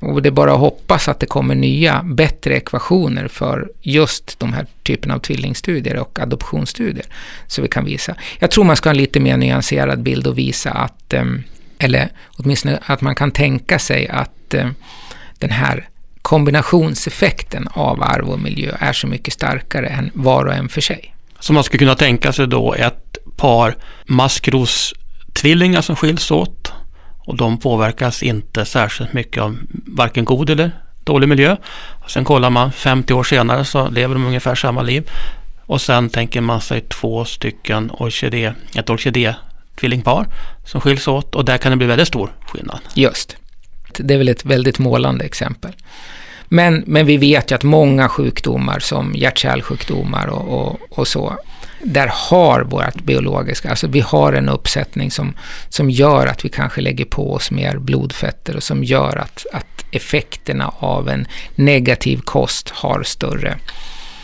Och 0.00 0.22
det 0.22 0.28
är 0.28 0.30
bara 0.30 0.52
att 0.52 0.60
hoppas 0.60 1.08
att 1.08 1.20
det 1.20 1.26
kommer 1.26 1.54
nya, 1.54 2.02
bättre 2.04 2.56
ekvationer 2.56 3.28
för 3.28 3.68
just 3.82 4.40
de 4.40 4.52
här 4.52 4.66
typen 4.82 5.10
av 5.10 5.18
tvillingstudier 5.18 5.96
och 5.96 6.18
adoptionsstudier, 6.20 7.06
så 7.46 7.62
vi 7.62 7.68
kan 7.68 7.84
visa. 7.84 8.14
Jag 8.38 8.50
tror 8.50 8.64
man 8.64 8.76
ska 8.76 8.88
ha 8.88 8.94
en 8.94 8.98
lite 8.98 9.20
mer 9.20 9.36
nyanserad 9.36 10.02
bild 10.02 10.26
och 10.26 10.38
visa 10.38 10.70
att, 10.70 11.12
eh, 11.12 11.24
eller 11.78 12.08
åtminstone 12.26 12.78
att 12.86 13.00
man 13.00 13.14
kan 13.14 13.30
tänka 13.30 13.78
sig 13.78 14.08
att 14.08 14.54
eh, 14.54 14.68
den 15.38 15.50
här 15.50 15.88
kombinationseffekten 16.26 17.68
av 17.72 18.02
arv 18.02 18.28
och 18.28 18.40
miljö 18.40 18.76
är 18.78 18.92
så 18.92 19.06
mycket 19.06 19.34
starkare 19.34 19.86
än 19.86 20.10
var 20.14 20.44
och 20.44 20.54
en 20.54 20.68
för 20.68 20.80
sig. 20.80 21.14
Så 21.40 21.52
man 21.52 21.64
skulle 21.64 21.78
kunna 21.78 21.94
tänka 21.94 22.32
sig 22.32 22.46
då 22.46 22.74
ett 22.74 23.18
par 23.36 23.76
maskrostvillingar 24.04 25.82
som 25.82 25.96
skiljs 25.96 26.30
åt 26.30 26.72
och 27.18 27.36
de 27.36 27.58
påverkas 27.58 28.22
inte 28.22 28.64
särskilt 28.64 29.12
mycket 29.12 29.42
av 29.42 29.58
varken 29.86 30.24
god 30.24 30.50
eller 30.50 30.70
dålig 31.04 31.28
miljö. 31.28 31.56
Och 32.04 32.10
sen 32.10 32.24
kollar 32.24 32.50
man 32.50 32.72
50 32.72 33.14
år 33.14 33.24
senare 33.24 33.64
så 33.64 33.88
lever 33.88 34.14
de 34.14 34.26
ungefär 34.26 34.54
samma 34.54 34.82
liv. 34.82 35.10
Och 35.66 35.80
sen 35.80 36.10
tänker 36.10 36.40
man 36.40 36.60
sig 36.60 36.80
två 36.80 37.24
stycken 37.24 37.90
orkidé, 37.90 38.52
ett 38.76 38.90
orkidé-tvillingpar 38.90 40.26
som 40.64 40.80
skiljs 40.80 41.08
åt 41.08 41.34
och 41.34 41.44
där 41.44 41.58
kan 41.58 41.70
det 41.70 41.76
bli 41.76 41.86
väldigt 41.86 42.08
stor 42.08 42.30
skillnad. 42.46 42.80
Just. 42.94 43.36
Det 43.98 44.14
är 44.14 44.18
väl 44.18 44.28
ett 44.28 44.44
väldigt 44.44 44.78
målande 44.78 45.24
exempel. 45.24 45.72
Men, 46.48 46.84
men 46.86 47.06
vi 47.06 47.16
vet 47.16 47.50
ju 47.50 47.54
att 47.54 47.62
många 47.62 48.08
sjukdomar 48.08 48.78
som 48.78 49.14
hjärt-kärlsjukdomar 49.14 50.26
och, 50.26 50.60
och, 50.60 50.78
och, 50.90 51.08
så, 51.08 51.38
där 51.82 52.10
har 52.12 52.60
vårt 52.60 53.02
biologiska, 53.02 53.70
alltså 53.70 53.86
vi 53.86 54.00
har 54.00 54.32
en 54.32 54.48
uppsättning 54.48 55.10
som, 55.10 55.34
som 55.68 55.90
gör 55.90 56.26
att 56.26 56.44
vi 56.44 56.48
kanske 56.48 56.80
lägger 56.80 57.04
på 57.04 57.32
oss 57.32 57.50
mer 57.50 57.78
blodfetter 57.78 58.56
och 58.56 58.62
som 58.62 58.84
gör 58.84 59.16
att, 59.16 59.46
att 59.52 59.84
effekterna 59.90 60.72
av 60.78 61.08
en 61.08 61.26
negativ 61.54 62.20
kost 62.20 62.70
har 62.70 63.02
större 63.02 63.58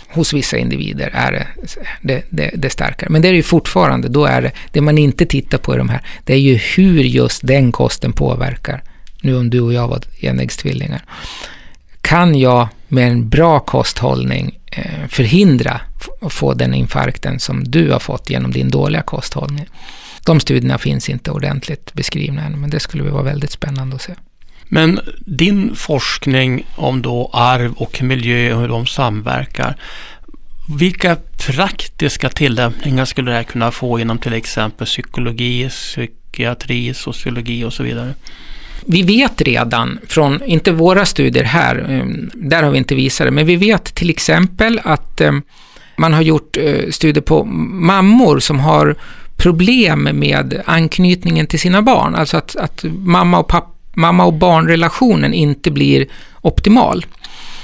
hos 0.08 0.32
vissa 0.32 0.56
individer 0.56 1.10
är 1.12 1.32
det, 1.32 1.46
det, 2.02 2.22
det, 2.30 2.50
det, 2.54 2.70
starkare. 2.70 3.10
Men 3.10 3.22
det 3.22 3.28
är 3.28 3.32
ju 3.32 3.42
fortfarande, 3.42 4.08
då 4.08 4.24
är 4.24 4.42
det, 4.42 4.52
det 4.72 4.80
man 4.80 4.98
inte 4.98 5.26
tittar 5.26 5.58
på 5.58 5.74
i 5.74 5.78
de 5.78 5.88
här, 5.88 6.00
det 6.24 6.32
är 6.32 6.38
ju 6.38 6.54
hur 6.54 7.02
just 7.02 7.46
den 7.46 7.72
kosten 7.72 8.12
påverkar. 8.12 8.82
Nu 9.22 9.36
om 9.36 9.50
du 9.50 9.60
och 9.60 9.72
jag 9.72 9.88
var 9.88 10.00
enäggstvillingar 10.20 11.04
kan 12.02 12.38
jag 12.38 12.68
med 12.88 13.08
en 13.08 13.28
bra 13.28 13.60
kosthållning 13.60 14.58
eh, 14.72 15.08
förhindra 15.08 15.80
att 16.20 16.32
få 16.32 16.54
den 16.54 16.74
infarkten 16.74 17.40
som 17.40 17.64
du 17.64 17.90
har 17.90 17.98
fått 17.98 18.30
genom 18.30 18.50
din 18.50 18.70
dåliga 18.70 19.02
kosthållning? 19.02 19.66
De 20.24 20.40
studierna 20.40 20.78
finns 20.78 21.08
inte 21.08 21.30
ordentligt 21.30 21.92
beskrivna 21.92 22.42
än, 22.42 22.60
men 22.60 22.70
det 22.70 22.80
skulle 22.80 23.02
vara 23.02 23.22
väldigt 23.22 23.50
spännande 23.50 23.96
att 23.96 24.02
se. 24.02 24.14
Men 24.68 25.00
din 25.26 25.76
forskning 25.76 26.66
om 26.76 27.02
då 27.02 27.30
arv 27.32 27.72
och 27.72 28.02
miljö 28.02 28.54
och 28.54 28.60
hur 28.60 28.68
de 28.68 28.86
samverkar, 28.86 29.76
vilka 30.78 31.16
praktiska 31.46 32.28
tillämpningar 32.28 33.04
skulle 33.04 33.30
det 33.30 33.36
här 33.36 33.42
kunna 33.42 33.70
få 33.70 34.00
inom 34.00 34.18
till 34.18 34.32
exempel 34.32 34.86
psykologi, 34.86 35.68
psykiatri, 35.68 36.94
sociologi 36.94 37.64
och 37.64 37.72
så 37.72 37.82
vidare? 37.82 38.14
Vi 38.86 39.02
vet 39.02 39.42
redan 39.42 39.98
från, 40.08 40.44
inte 40.44 40.72
våra 40.72 41.04
studier 41.04 41.44
här, 41.44 41.86
eh, 41.90 42.06
där 42.34 42.62
har 42.62 42.70
vi 42.70 42.78
inte 42.78 42.94
visat 42.94 43.26
det, 43.26 43.30
men 43.30 43.46
vi 43.46 43.56
vet 43.56 43.84
till 43.84 44.10
exempel 44.10 44.80
att 44.84 45.20
eh, 45.20 45.32
man 45.96 46.12
har 46.12 46.22
gjort 46.22 46.56
eh, 46.56 46.90
studier 46.90 47.22
på 47.22 47.44
mammor 47.44 48.38
som 48.38 48.60
har 48.60 48.96
problem 49.36 50.08
med 50.12 50.62
anknytningen 50.66 51.46
till 51.46 51.60
sina 51.60 51.82
barn, 51.82 52.14
alltså 52.14 52.36
att, 52.36 52.56
att 52.56 52.84
mamma, 52.84 53.38
och 53.38 53.48
papp, 53.48 53.76
mamma 53.94 54.24
och 54.24 54.32
barnrelationen 54.32 55.34
inte 55.34 55.70
blir 55.70 56.06
optimal 56.40 57.06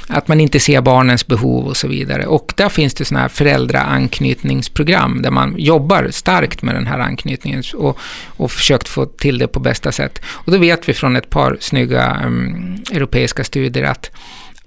att 0.09 0.29
man 0.29 0.41
inte 0.41 0.61
ser 0.61 0.81
barnens 0.81 1.27
behov 1.27 1.67
och 1.67 1.77
så 1.77 1.89
vidare. 1.89 2.27
Och 2.27 2.53
där 2.57 2.69
finns 2.69 2.95
det 2.95 3.05
sådana 3.05 3.23
här 3.23 3.29
föräldraanknytningsprogram 3.29 5.23
där 5.23 5.31
man 5.31 5.55
jobbar 5.59 6.09
starkt 6.11 6.63
med 6.63 6.75
den 6.75 6.87
här 6.87 6.99
anknytningen 6.99 7.63
och, 7.75 7.99
och 8.27 8.51
försökt 8.51 8.89
få 8.89 9.07
till 9.07 9.39
det 9.39 9.49
på 9.49 9.61
bästa 9.61 9.93
sätt. 9.93 10.21
Och 10.27 10.53
då 10.53 10.59
vet 10.59 10.89
vi 10.89 10.95
från 10.95 11.17
ett 11.17 11.31
par 11.31 11.57
snygga 11.61 12.23
um, 12.27 12.83
europeiska 12.93 13.45
studier 13.45 13.85
att 13.85 14.11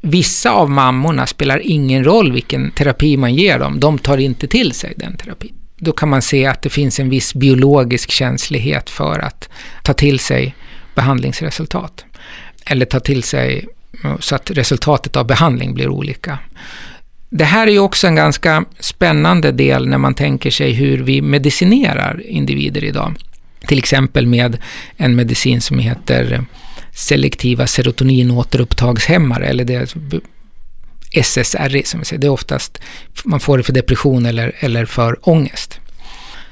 vissa 0.01 0.51
av 0.51 0.69
mammorna 0.69 1.27
spelar 1.27 1.61
ingen 1.63 2.03
roll 2.03 2.31
vilken 2.31 2.71
terapi 2.71 3.17
man 3.17 3.35
ger 3.35 3.59
dem, 3.59 3.79
de 3.79 3.97
tar 3.97 4.17
inte 4.17 4.47
till 4.47 4.71
sig 4.71 4.93
den 4.97 5.17
terapin. 5.17 5.53
Då 5.77 5.91
kan 5.91 6.09
man 6.09 6.21
se 6.21 6.45
att 6.45 6.61
det 6.61 6.69
finns 6.69 6.99
en 6.99 7.09
viss 7.09 7.33
biologisk 7.33 8.11
känslighet 8.11 8.89
för 8.89 9.19
att 9.19 9.49
ta 9.83 9.93
till 9.93 10.19
sig 10.19 10.55
behandlingsresultat. 10.95 12.05
Eller 12.65 12.85
ta 12.85 12.99
till 12.99 13.23
sig 13.23 13.67
så 14.19 14.35
att 14.35 14.51
resultatet 14.51 15.15
av 15.15 15.27
behandling 15.27 15.73
blir 15.73 15.89
olika. 15.89 16.39
Det 17.29 17.45
här 17.45 17.67
är 17.67 17.71
ju 17.71 17.79
också 17.79 18.07
en 18.07 18.15
ganska 18.15 18.65
spännande 18.79 19.51
del 19.51 19.87
när 19.87 19.97
man 19.97 20.13
tänker 20.13 20.51
sig 20.51 20.71
hur 20.71 20.97
vi 20.97 21.21
medicinerar 21.21 22.21
individer 22.25 22.83
idag. 22.83 23.15
Till 23.67 23.79
exempel 23.79 24.27
med 24.27 24.57
en 24.97 25.15
medicin 25.15 25.61
som 25.61 25.79
heter 25.79 26.45
selektiva 26.93 27.67
serotoninåterupptagshämmare, 27.67 29.45
eller 29.45 29.65
det 29.65 29.95
SSRI 31.11 31.83
som 31.83 31.99
vi 31.99 32.05
säger. 32.05 32.21
Det 32.21 32.27
är 32.27 32.31
oftast, 32.31 32.81
man 33.23 33.39
får 33.39 33.57
det 33.57 33.63
för 33.63 33.73
depression 33.73 34.25
eller, 34.25 34.51
eller 34.59 34.85
för 34.85 35.29
ångest. 35.29 35.79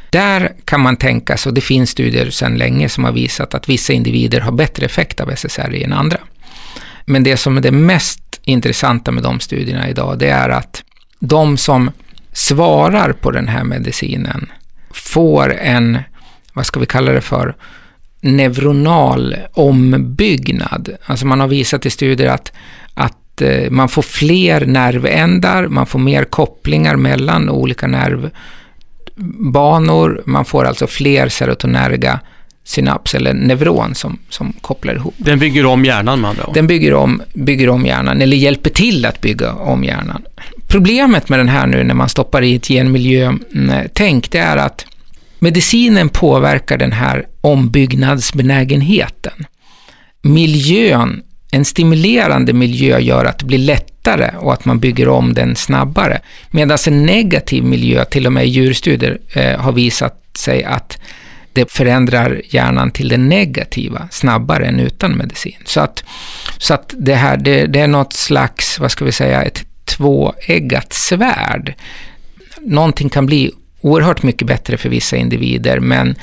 Där 0.09 0.51
kan 0.65 0.81
man 0.81 0.97
tänka 0.97 1.38
sig, 1.38 1.49
och 1.49 1.53
det 1.53 1.62
finns 1.62 1.89
studier 1.89 2.29
sedan 2.29 2.57
länge 2.57 2.89
som 2.89 3.03
har 3.03 3.12
visat 3.12 3.53
att 3.53 3.69
vissa 3.69 3.93
individer 3.93 4.41
har 4.41 4.51
bättre 4.51 4.85
effekt 4.85 5.19
av 5.19 5.31
SSRI 5.35 5.83
än 5.83 5.93
andra. 5.93 6.19
Men 7.09 7.23
det 7.23 7.37
som 7.37 7.57
är 7.57 7.61
det 7.61 7.71
mest 7.71 8.39
intressanta 8.43 9.11
med 9.11 9.23
de 9.23 9.39
studierna 9.39 9.89
idag, 9.89 10.19
det 10.19 10.29
är 10.29 10.49
att 10.49 10.83
de 11.19 11.57
som 11.57 11.91
svarar 12.33 13.11
på 13.13 13.31
den 13.31 13.47
här 13.47 13.63
medicinen 13.63 14.51
får 14.91 15.53
en, 15.53 15.99
vad 16.53 16.65
ska 16.65 16.79
vi 16.79 16.85
kalla 16.85 17.11
det 17.11 17.21
för, 17.21 17.55
neuronal 18.21 19.35
ombyggnad. 19.53 20.89
Alltså 21.05 21.25
man 21.25 21.39
har 21.39 21.47
visat 21.47 21.85
i 21.85 21.89
studier 21.89 22.29
att, 22.29 22.51
att 22.93 23.41
eh, 23.41 23.69
man 23.69 23.89
får 23.89 24.01
fler 24.01 24.65
nervändar, 24.65 25.67
man 25.67 25.85
får 25.85 25.99
mer 25.99 26.23
kopplingar 26.23 26.95
mellan 26.95 27.49
olika 27.49 27.87
nervbanor, 29.15 30.21
man 30.25 30.45
får 30.45 30.65
alltså 30.65 30.87
fler 30.87 31.29
serotonerga 31.29 32.19
synaps 32.69 33.15
eller 33.15 33.34
neuron 33.34 33.95
som, 33.95 34.17
som 34.29 34.53
kopplar 34.62 34.95
ihop. 34.95 35.13
Den 35.17 35.39
bygger 35.39 35.65
om 35.65 35.86
hjärnan 35.86 36.21
med 36.21 36.29
andra 36.29 36.45
Den 36.53 36.67
bygger 36.67 36.93
om, 36.93 37.21
bygger 37.34 37.69
om 37.69 37.86
hjärnan, 37.86 38.21
eller 38.21 38.38
hjälper 38.38 38.69
till 38.69 39.05
att 39.05 39.21
bygga 39.21 39.53
om 39.53 39.84
hjärnan. 39.84 40.21
Problemet 40.67 41.29
med 41.29 41.39
den 41.39 41.49
här 41.49 41.67
nu 41.67 41.84
när 41.84 41.93
man 41.93 42.10
stoppar 42.10 42.41
i 42.41 42.55
ett 42.55 42.67
genmiljötänk, 42.67 44.32
det 44.32 44.38
är 44.38 44.58
att 44.58 44.86
medicinen 45.39 46.10
påverkar 46.10 46.77
den 46.77 46.91
här 46.91 47.25
ombyggnadsbenägenheten. 47.41 49.45
Miljön, 50.21 51.23
en 51.51 51.65
stimulerande 51.65 52.53
miljö 52.53 52.99
gör 52.99 53.25
att 53.25 53.39
det 53.39 53.45
blir 53.45 53.58
lättare 53.58 54.32
och 54.38 54.53
att 54.53 54.65
man 54.65 54.79
bygger 54.79 55.08
om 55.08 55.34
den 55.34 55.55
snabbare. 55.55 56.19
Medan 56.51 56.77
en 56.88 57.05
negativ 57.05 57.63
miljö, 57.63 58.05
till 58.05 58.25
och 58.25 58.34
med 58.34 58.45
i 58.45 58.49
djurstudier, 58.49 59.17
eh, 59.34 59.60
har 59.60 59.71
visat 59.71 60.23
sig 60.38 60.63
att 60.63 60.97
det 61.53 61.71
förändrar 61.71 62.41
hjärnan 62.49 62.91
till 62.91 63.09
det 63.09 63.17
negativa 63.17 64.07
snabbare 64.12 64.65
än 64.65 64.79
utan 64.79 65.12
medicin. 65.12 65.57
Så 65.65 65.79
att, 65.79 66.03
så 66.57 66.73
att 66.73 66.93
det 66.97 67.15
här, 67.15 67.38
det, 67.38 67.65
det 67.65 67.79
är 67.79 67.88
något 67.88 68.13
slags, 68.13 68.79
vad 68.79 68.91
ska 68.91 69.05
vi 69.05 69.12
säga, 69.12 69.43
ett 69.43 69.65
tvåeggat 69.85 70.93
svärd. 70.93 71.73
Någonting 72.62 73.09
kan 73.09 73.25
bli 73.25 73.51
oerhört 73.81 74.23
mycket 74.23 74.47
bättre 74.47 74.77
för 74.77 74.89
vissa 74.89 75.17
individer, 75.17 75.79
men 75.79 76.15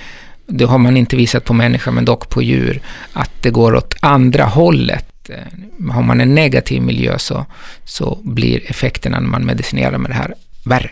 det 0.46 0.64
har 0.64 0.78
man 0.78 0.96
inte 0.96 1.16
visat 1.16 1.44
på 1.44 1.54
människa, 1.54 1.90
men 1.90 2.04
dock 2.04 2.28
på 2.28 2.42
djur, 2.42 2.80
att 3.12 3.42
det 3.42 3.50
går 3.50 3.74
åt 3.74 3.94
andra 4.00 4.44
hållet. 4.44 5.30
Eh, 5.30 5.92
har 5.92 6.02
man 6.02 6.20
en 6.20 6.34
negativ 6.34 6.82
miljö 6.82 7.18
så, 7.18 7.46
så 7.84 8.18
blir 8.22 8.70
effekterna 8.70 9.20
när 9.20 9.28
man 9.28 9.46
medicinerar 9.46 9.98
med 9.98 10.10
det 10.10 10.14
här 10.14 10.34
värre. 10.64 10.90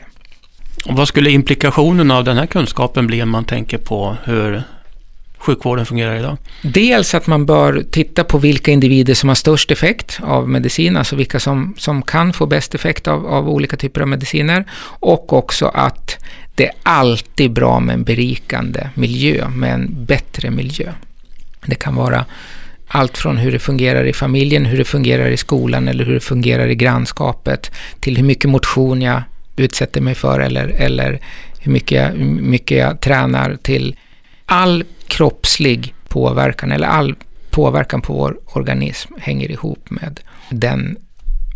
Och 0.86 0.96
vad 0.96 1.08
skulle 1.08 1.30
implikationen 1.30 2.10
av 2.10 2.24
den 2.24 2.36
här 2.36 2.46
kunskapen 2.46 3.06
bli 3.06 3.22
om 3.22 3.30
man 3.30 3.44
tänker 3.44 3.78
på 3.78 4.16
hur 4.24 4.62
sjukvården 5.38 5.86
fungerar 5.86 6.16
idag? 6.16 6.36
Dels 6.62 7.14
att 7.14 7.26
man 7.26 7.46
bör 7.46 7.84
titta 7.90 8.24
på 8.24 8.38
vilka 8.38 8.70
individer 8.70 9.14
som 9.14 9.28
har 9.28 9.36
störst 9.36 9.70
effekt 9.70 10.20
av 10.22 10.48
medicin, 10.48 10.96
alltså 10.96 11.16
vilka 11.16 11.40
som, 11.40 11.74
som 11.78 12.02
kan 12.02 12.32
få 12.32 12.46
bäst 12.46 12.74
effekt 12.74 13.08
av, 13.08 13.26
av 13.26 13.48
olika 13.48 13.76
typer 13.76 14.00
av 14.00 14.08
mediciner. 14.08 14.64
Och 14.84 15.32
också 15.32 15.66
att 15.66 16.16
det 16.54 16.66
är 16.66 16.72
alltid 16.82 17.52
bra 17.52 17.80
med 17.80 17.94
en 17.94 18.04
berikande 18.04 18.88
miljö, 18.94 19.48
med 19.48 19.74
en 19.74 20.04
bättre 20.04 20.50
miljö. 20.50 20.92
Det 21.66 21.74
kan 21.74 21.94
vara 21.94 22.24
allt 22.88 23.18
från 23.18 23.36
hur 23.36 23.52
det 23.52 23.58
fungerar 23.58 24.04
i 24.04 24.12
familjen, 24.12 24.64
hur 24.64 24.78
det 24.78 24.84
fungerar 24.84 25.28
i 25.28 25.36
skolan 25.36 25.88
eller 25.88 26.04
hur 26.04 26.14
det 26.14 26.20
fungerar 26.20 26.68
i 26.68 26.74
grannskapet, 26.74 27.70
till 28.00 28.16
hur 28.16 28.24
mycket 28.24 28.50
motion 28.50 29.02
jag 29.02 29.22
utsätter 29.56 30.00
mig 30.00 30.14
för 30.14 30.40
eller, 30.40 30.68
eller 30.68 31.20
hur 31.58 31.72
mycket, 31.72 32.14
hur 32.14 32.24
mycket 32.24 32.78
jag 32.78 33.00
tränar 33.00 33.56
till 33.62 33.96
all 34.46 34.84
kroppslig 35.08 35.94
påverkan 36.08 36.72
eller 36.72 36.86
all 36.88 37.14
påverkan 37.50 38.02
på 38.02 38.12
vår 38.12 38.38
organism 38.46 39.12
hänger 39.18 39.50
ihop 39.50 39.90
med 39.90 40.20
den, 40.50 40.96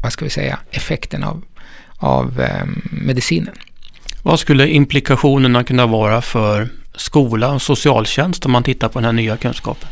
vad 0.02 0.12
ska 0.12 0.24
vi 0.24 0.30
säga, 0.30 0.58
effekten 0.70 1.24
av, 1.24 1.44
av 1.96 2.40
eh, 2.40 2.66
medicinen. 2.90 3.54
Vad 4.22 4.40
skulle 4.40 4.68
implikationerna 4.68 5.64
kunna 5.64 5.86
vara 5.86 6.22
för 6.22 6.68
skola 6.94 7.52
och 7.52 7.62
socialtjänst 7.62 8.46
om 8.46 8.52
man 8.52 8.62
tittar 8.62 8.88
på 8.88 8.98
den 8.98 9.04
här 9.04 9.12
nya 9.12 9.36
kunskapen? 9.36 9.88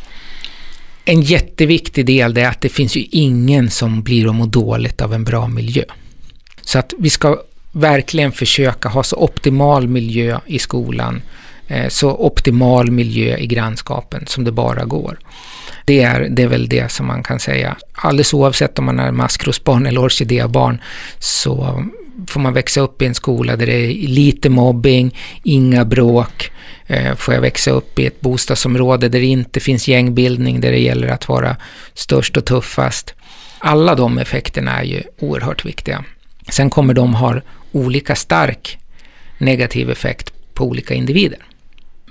En 1.04 1.22
jätteviktig 1.22 2.06
del 2.06 2.38
är 2.38 2.48
att 2.48 2.60
det 2.60 2.68
finns 2.68 2.96
ju 2.96 3.06
ingen 3.10 3.70
som 3.70 4.02
blir 4.02 4.28
att 4.28 4.34
må 4.34 4.46
dåligt 4.46 5.00
av 5.00 5.14
en 5.14 5.24
bra 5.24 5.48
miljö. 5.48 5.84
Så 6.60 6.78
att 6.78 6.94
vi 6.98 7.10
ska 7.10 7.38
verkligen 7.76 8.32
försöka 8.32 8.88
ha 8.88 9.02
så 9.02 9.16
optimal 9.16 9.88
miljö 9.88 10.40
i 10.46 10.58
skolan, 10.58 11.22
eh, 11.68 11.88
så 11.88 12.10
optimal 12.10 12.90
miljö 12.90 13.36
i 13.36 13.46
grannskapen 13.46 14.26
som 14.26 14.44
det 14.44 14.52
bara 14.52 14.84
går. 14.84 15.18
Det 15.84 16.02
är, 16.02 16.28
det 16.30 16.42
är 16.42 16.46
väl 16.46 16.68
det 16.68 16.92
som 16.92 17.06
man 17.06 17.22
kan 17.22 17.40
säga. 17.40 17.76
Alldeles 17.92 18.34
oavsett 18.34 18.78
om 18.78 18.84
man 18.84 18.98
är 18.98 19.10
maskrosbarn 19.12 19.86
eller 19.86 20.00
orkidébarn 20.00 20.80
så 21.18 21.84
får 22.28 22.40
man 22.40 22.52
växa 22.52 22.80
upp 22.80 23.02
i 23.02 23.06
en 23.06 23.14
skola 23.14 23.56
där 23.56 23.66
det 23.66 23.72
är 23.72 24.08
lite 24.08 24.48
mobbing, 24.50 25.16
inga 25.42 25.84
bråk. 25.84 26.50
Eh, 26.86 27.14
får 27.14 27.34
jag 27.34 27.40
växa 27.40 27.70
upp 27.70 27.98
i 27.98 28.06
ett 28.06 28.20
bostadsområde 28.20 29.08
där 29.08 29.20
det 29.20 29.26
inte 29.26 29.60
finns 29.60 29.88
gängbildning, 29.88 30.60
där 30.60 30.72
det 30.72 30.78
gäller 30.78 31.08
att 31.08 31.28
vara 31.28 31.56
störst 31.94 32.36
och 32.36 32.44
tuffast. 32.44 33.14
Alla 33.58 33.94
de 33.94 34.18
effekterna 34.18 34.80
är 34.80 34.84
ju 34.84 35.02
oerhört 35.18 35.64
viktiga. 35.64 36.04
Sen 36.48 36.70
kommer 36.70 36.94
de 36.94 37.14
ha 37.14 37.40
olika 37.76 38.14
stark 38.14 38.78
negativ 39.38 39.90
effekt 39.90 40.32
på 40.54 40.64
olika 40.64 40.94
individer. 40.94 41.38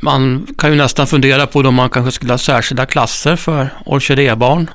Man 0.01 0.47
kan 0.58 0.69
ju 0.69 0.75
nästan 0.75 1.08
fundera 1.08 1.47
på 1.47 1.60
om 1.60 1.75
man 1.75 1.89
kanske 1.89 2.12
skulle 2.12 2.34
ha 2.34 2.38
särskilda 2.38 2.86
klasser 2.86 3.36
för 3.36 3.69
orkidébarn. 3.86 4.69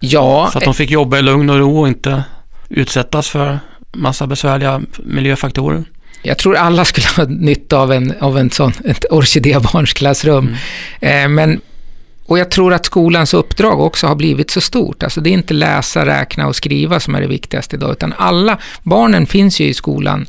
Ja. 0.00 0.48
Så 0.52 0.58
att 0.58 0.64
de 0.64 0.74
fick 0.74 0.90
jobba 0.90 1.18
i 1.18 1.22
lugn 1.22 1.50
och 1.50 1.58
ro 1.58 1.80
och 1.80 1.88
inte 1.88 2.22
utsättas 2.68 3.28
för 3.28 3.58
massa 3.92 4.26
besvärliga 4.26 4.80
miljöfaktorer. 4.98 5.84
Jag 6.22 6.38
tror 6.38 6.56
alla 6.56 6.84
skulle 6.84 7.06
ha 7.16 7.24
nytta 7.24 7.78
av 7.78 7.92
en, 7.92 8.14
av 8.20 8.38
en 8.38 8.50
sån, 8.50 8.72
ett 8.84 9.04
orkidébarnsklassrum. 9.10 10.56
Mm. 11.00 11.24
Eh, 11.24 11.28
men, 11.28 11.60
och 12.28 12.38
jag 12.38 12.50
tror 12.50 12.72
att 12.74 12.86
skolans 12.86 13.34
uppdrag 13.34 13.80
också 13.80 14.06
har 14.06 14.14
blivit 14.14 14.50
så 14.50 14.60
stort. 14.60 15.02
Alltså 15.02 15.20
det 15.20 15.30
är 15.30 15.32
inte 15.32 15.54
läsa, 15.54 16.06
räkna 16.06 16.46
och 16.46 16.56
skriva 16.56 17.00
som 17.00 17.14
är 17.14 17.20
det 17.20 17.26
viktigaste 17.26 17.76
idag, 17.76 17.92
utan 17.92 18.14
alla, 18.16 18.58
barnen 18.82 19.26
finns 19.26 19.60
ju 19.60 19.64
i 19.64 19.74
skolan 19.74 20.26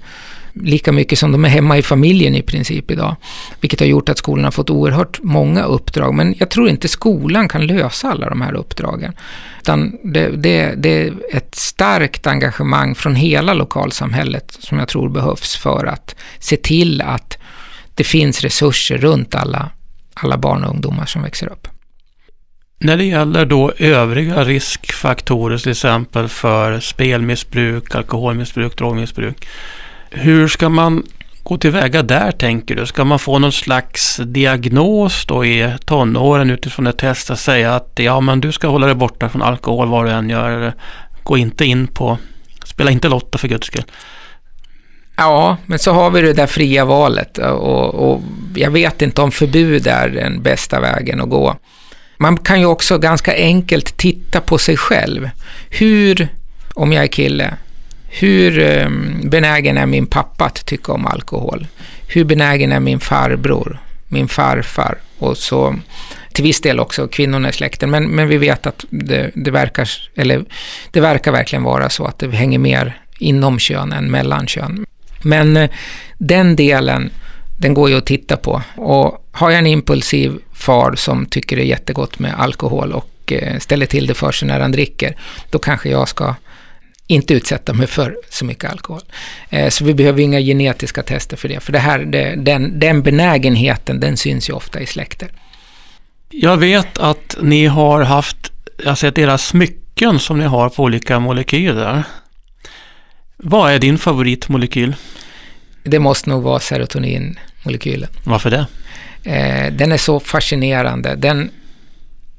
lika 0.54 0.92
mycket 0.92 1.20
som 1.20 1.32
de 1.32 1.46
är 1.46 1.50
hemma 1.50 1.78
i 1.78 1.82
familjen 1.82 2.36
i 2.36 2.42
princip 2.42 2.92
idag. 2.92 3.16
Vilket 3.62 3.80
har 3.80 3.88
gjort 3.88 4.10
att 4.10 4.18
skolan 4.18 4.44
har 4.44 4.52
fått 4.52 4.70
oerhört 4.70 5.20
många 5.24 5.64
uppdrag. 5.64 6.14
Men 6.14 6.36
jag 6.38 6.50
tror 6.50 6.70
inte 6.70 6.88
skolan 6.88 7.48
kan 7.48 7.68
lösa 7.68 8.12
alla 8.12 8.30
de 8.30 8.42
här 8.42 8.54
uppdragen. 8.54 9.14
Utan 9.62 9.98
det, 10.04 10.30
det, 10.30 10.74
det 10.78 11.08
är 11.08 11.14
ett 11.32 11.56
starkt 11.56 12.28
engagemang 12.28 12.96
från 12.96 13.16
hela 13.16 13.54
lokalsamhället 13.54 14.58
som 14.60 14.80
jag 14.80 14.88
tror 14.88 15.10
behövs 15.10 15.56
för 15.56 15.86
att 15.86 16.16
se 16.40 16.58
till 16.58 17.02
att 17.02 17.38
det 17.96 18.04
finns 18.04 18.42
resurser 18.42 18.98
runt 18.98 19.36
alla, 19.36 19.70
alla 20.14 20.38
barn 20.38 20.64
och 20.64 20.70
ungdomar 20.70 21.06
som 21.06 21.22
växer 21.22 21.52
upp. 21.52 21.68
När 22.82 22.98
det 22.98 23.04
gäller 23.04 23.46
då 23.46 23.72
övriga 23.78 24.44
riskfaktorer, 24.44 25.58
till 25.58 25.72
exempel 25.72 26.28
för 26.28 26.80
spelmissbruk, 26.80 27.96
alkoholmissbruk, 27.96 28.78
drogmissbruk. 28.78 29.48
Hur 30.10 30.48
ska 30.48 30.70
man 30.70 31.04
gå 31.44 31.58
tillväga 31.58 32.04
där 32.04 32.32
tänker 32.32 32.76
du? 32.76 32.86
Ska 32.86 33.04
man 33.04 33.20
få 33.20 33.40
någon 33.40 33.52
slags 33.52 34.18
diagnos 34.26 35.26
då 35.26 35.46
i 35.46 35.74
tonåren 35.86 36.50
utifrån 36.50 36.88
ett 36.88 36.98
test 36.98 37.32
att 37.32 37.40
säga 37.40 37.76
att 37.76 37.92
ja 37.96 38.20
men 38.20 38.42
du 38.42 38.52
ska 38.52 38.68
hålla 38.68 38.86
dig 38.86 38.96
borta 38.96 39.30
från 39.30 39.42
alkohol 39.42 39.88
vad 39.88 40.06
du 40.06 40.12
än 40.12 40.30
gör. 40.30 40.74
Gå 41.24 41.38
inte 41.38 41.66
in 41.66 41.88
på, 41.88 42.18
spela 42.64 42.92
inte 42.92 43.10
Lotta 43.10 43.38
för 43.38 43.48
guds 43.48 43.68
skull. 43.68 43.86
Ja, 45.16 45.58
men 45.66 45.80
så 45.80 45.92
har 45.92 46.12
vi 46.12 46.22
det 46.22 46.34
där 46.34 46.48
fria 46.48 46.86
valet 46.86 47.38
och, 47.38 47.96
och 47.96 48.22
jag 48.56 48.72
vet 48.72 49.02
inte 49.02 49.22
om 49.22 49.32
förbud 49.32 49.88
är 49.88 50.10
den 50.10 50.42
bästa 50.42 50.80
vägen 50.80 51.22
att 51.22 51.30
gå. 51.30 51.56
Man 52.22 52.38
kan 52.38 52.60
ju 52.60 52.66
också 52.66 52.98
ganska 52.98 53.36
enkelt 53.36 53.98
titta 53.98 54.42
på 54.42 54.58
sig 54.58 54.78
själv. 54.78 55.30
Hur, 55.70 56.28
om 56.74 56.94
jag 56.94 57.04
är 57.04 57.08
kille, 57.08 57.54
hur 58.08 58.60
ehm, 58.60 59.30
benägen 59.30 59.78
är 59.78 59.86
min 59.86 60.06
pappa 60.06 60.46
att 60.46 60.66
tycka 60.66 60.92
om 60.92 61.06
alkohol? 61.06 61.68
Hur 62.08 62.24
benägen 62.24 62.72
är 62.72 62.80
min 62.80 63.00
farbror, 63.00 63.80
min 64.08 64.28
farfar? 64.28 64.98
Och 65.18 65.38
så 65.38 65.76
till 66.34 66.44
viss 66.44 66.62
del 66.62 66.80
också 66.80 67.08
kvinnorna 67.08 67.50
i 67.50 67.54
släkten, 67.54 67.90
men, 67.90 68.08
men 68.08 68.28
vi 68.28 68.38
vet 68.38 68.68
att 68.68 68.86
det, 68.90 69.32
det, 69.36 69.52
verkar, 69.52 69.90
eller, 70.16 70.46
det 70.92 71.00
verkar 71.00 71.32
verkligen 71.32 71.64
vara 71.64 71.90
så 71.90 72.06
att 72.06 72.20
det 72.20 72.32
hänger 72.32 72.60
mer 72.60 73.02
inom 73.20 73.60
kön 73.60 73.92
än 73.92 74.12
mellan 74.12 74.48
kön. 74.48 74.86
Men 75.22 75.58
eh, 75.58 75.70
den 76.18 76.56
delen, 76.56 77.12
den 77.58 77.74
går 77.74 77.90
ju 77.90 77.98
att 77.98 78.06
titta 78.06 78.38
på. 78.38 78.62
Och 78.76 79.26
har 79.32 79.50
jag 79.50 79.60
en 79.60 79.68
impulsiv 79.68 80.40
far 80.60 80.96
som 80.96 81.26
tycker 81.26 81.56
det 81.56 81.62
är 81.62 81.66
jättegott 81.66 82.20
med 82.20 82.34
alkohol 82.40 82.92
och 82.92 83.34
eh, 83.34 83.60
ställer 83.60 83.86
till 83.86 84.08
det 84.08 84.14
för 84.14 84.32
sig 84.32 84.48
när 84.48 84.60
han 84.60 84.72
dricker, 84.72 85.16
då 85.50 85.60
kanske 85.60 85.90
jag 85.90 86.08
ska 86.08 86.36
inte 87.08 87.34
utsätta 87.34 87.74
mig 87.74 87.88
för 87.88 88.18
så 88.30 88.46
mycket 88.46 88.72
alkohol. 88.72 89.02
Eh, 89.50 89.70
så 89.70 89.86
vi 89.86 89.94
behöver 89.94 90.22
inga 90.22 90.40
genetiska 90.40 91.04
tester 91.04 91.38
för 91.38 91.50
det, 91.50 91.60
för 91.60 91.72
det 91.72 91.80
här, 91.80 92.00
den, 92.36 92.80
den 92.80 93.02
benägenheten, 93.02 94.00
den 94.00 94.18
syns 94.18 94.50
ju 94.50 94.54
ofta 94.54 94.80
i 94.80 94.86
släkter. 94.86 95.32
Jag 96.30 96.58
vet 96.58 96.98
att 96.98 97.38
ni 97.42 97.66
har 97.66 98.02
haft, 98.02 98.52
jag 98.78 98.90
har 98.90 98.96
sett 98.96 99.18
era 99.18 99.38
smycken 99.38 100.20
som 100.20 100.40
ni 100.40 100.46
har 100.46 100.70
på 100.70 100.84
olika 100.84 101.20
molekyler. 101.20 102.04
Vad 103.38 103.72
är 103.72 103.80
din 103.80 103.98
favoritmolekyl? 103.98 104.96
Det 105.84 106.00
måste 106.00 106.30
nog 106.30 106.44
vara 106.44 106.60
serotoninmolekylen. 106.60 108.10
Varför 108.24 108.50
det? 108.52 108.68
Eh, 109.24 109.72
den 109.72 109.92
är 109.92 109.98
så 109.98 110.20
fascinerande. 110.20 111.16
Den, 111.16 111.52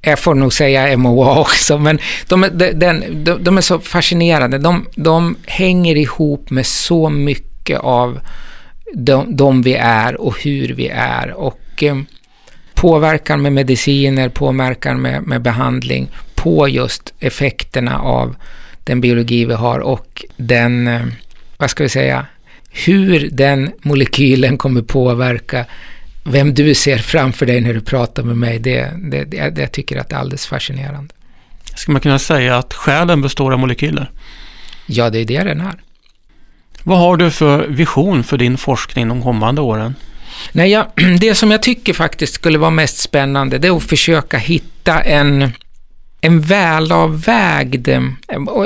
jag 0.03 0.19
får 0.19 0.35
nog 0.35 0.53
säga 0.53 0.97
MOA 0.97 1.41
också, 1.41 1.79
men 1.79 1.99
de, 2.29 2.47
de, 2.53 2.73
de, 2.75 3.45
de 3.45 3.57
är 3.57 3.61
så 3.61 3.79
fascinerande. 3.79 4.59
De, 4.59 4.87
de 4.97 5.37
hänger 5.47 5.97
ihop 5.97 6.51
med 6.51 6.67
så 6.67 7.09
mycket 7.09 7.81
av 7.81 8.21
de, 8.95 9.37
de 9.37 9.63
vi 9.63 9.75
är 9.75 10.21
och 10.21 10.43
hur 10.43 10.69
vi 10.69 10.89
är. 10.89 11.31
Och 11.33 11.83
eh, 11.83 11.99
påverkan 12.75 13.43
med 13.43 13.53
mediciner, 13.53 14.29
påverkan 14.29 15.03
med, 15.03 15.23
med 15.23 15.43
behandling 15.43 16.09
på 16.35 16.69
just 16.69 17.15
effekterna 17.19 17.99
av 17.99 18.37
den 18.85 19.01
biologi 19.01 19.45
vi 19.45 19.55
har 19.55 19.79
och 19.79 20.25
den, 20.37 20.89
eh, 20.89 21.07
vad 21.57 21.71
ska 21.71 21.83
vi 21.83 21.89
säga, 21.89 22.27
hur 22.71 23.29
den 23.33 23.71
molekylen 23.83 24.59
kommer 24.59 24.83
påverka 24.83 25.65
vem 26.25 26.55
du 26.55 26.75
ser 26.75 26.99
framför 26.99 27.47
dig 27.47 27.61
när 27.61 27.75
du 27.75 27.81
pratar 27.81 28.23
med 28.23 28.37
mig, 28.37 28.59
det, 28.59 28.91
det, 29.11 29.25
det, 29.25 29.51
det 29.51 29.61
jag 29.61 29.73
tycker 29.73 30.01
att 30.01 30.09
det 30.09 30.17
är 30.17 30.21
alldeles 30.21 30.47
fascinerande. 30.47 31.15
Ska 31.75 31.93
man 31.93 32.01
kunna 32.01 32.19
säga 32.19 32.57
att 32.59 32.75
själen 32.75 33.23
består 33.23 33.53
av 33.53 33.59
molekyler? 33.59 34.11
Ja, 34.87 35.11
det 35.11 35.19
är 35.19 35.25
det 35.25 35.43
den 35.45 35.61
är. 35.61 35.75
Vad 36.83 36.99
har 36.99 37.17
du 37.17 37.31
för 37.31 37.67
vision 37.67 38.25
för 38.25 38.39
din 38.39 38.59
forskning 38.59 39.09
de 39.09 39.23
kommande 39.23 39.61
åren? 39.61 39.95
Nej, 40.53 40.71
ja, 40.71 40.93
det 41.21 41.35
som 41.35 41.51
jag 41.51 41.63
tycker 41.63 41.93
faktiskt 41.93 42.35
skulle 42.35 42.59
vara 42.59 42.71
mest 42.71 42.99
spännande, 42.99 43.59
det 43.59 43.69
är 43.69 43.77
att 43.77 43.83
försöka 43.83 44.39
hitta 44.39 45.01
en, 45.01 45.53
en 46.21 46.41
välavvägd 46.41 47.89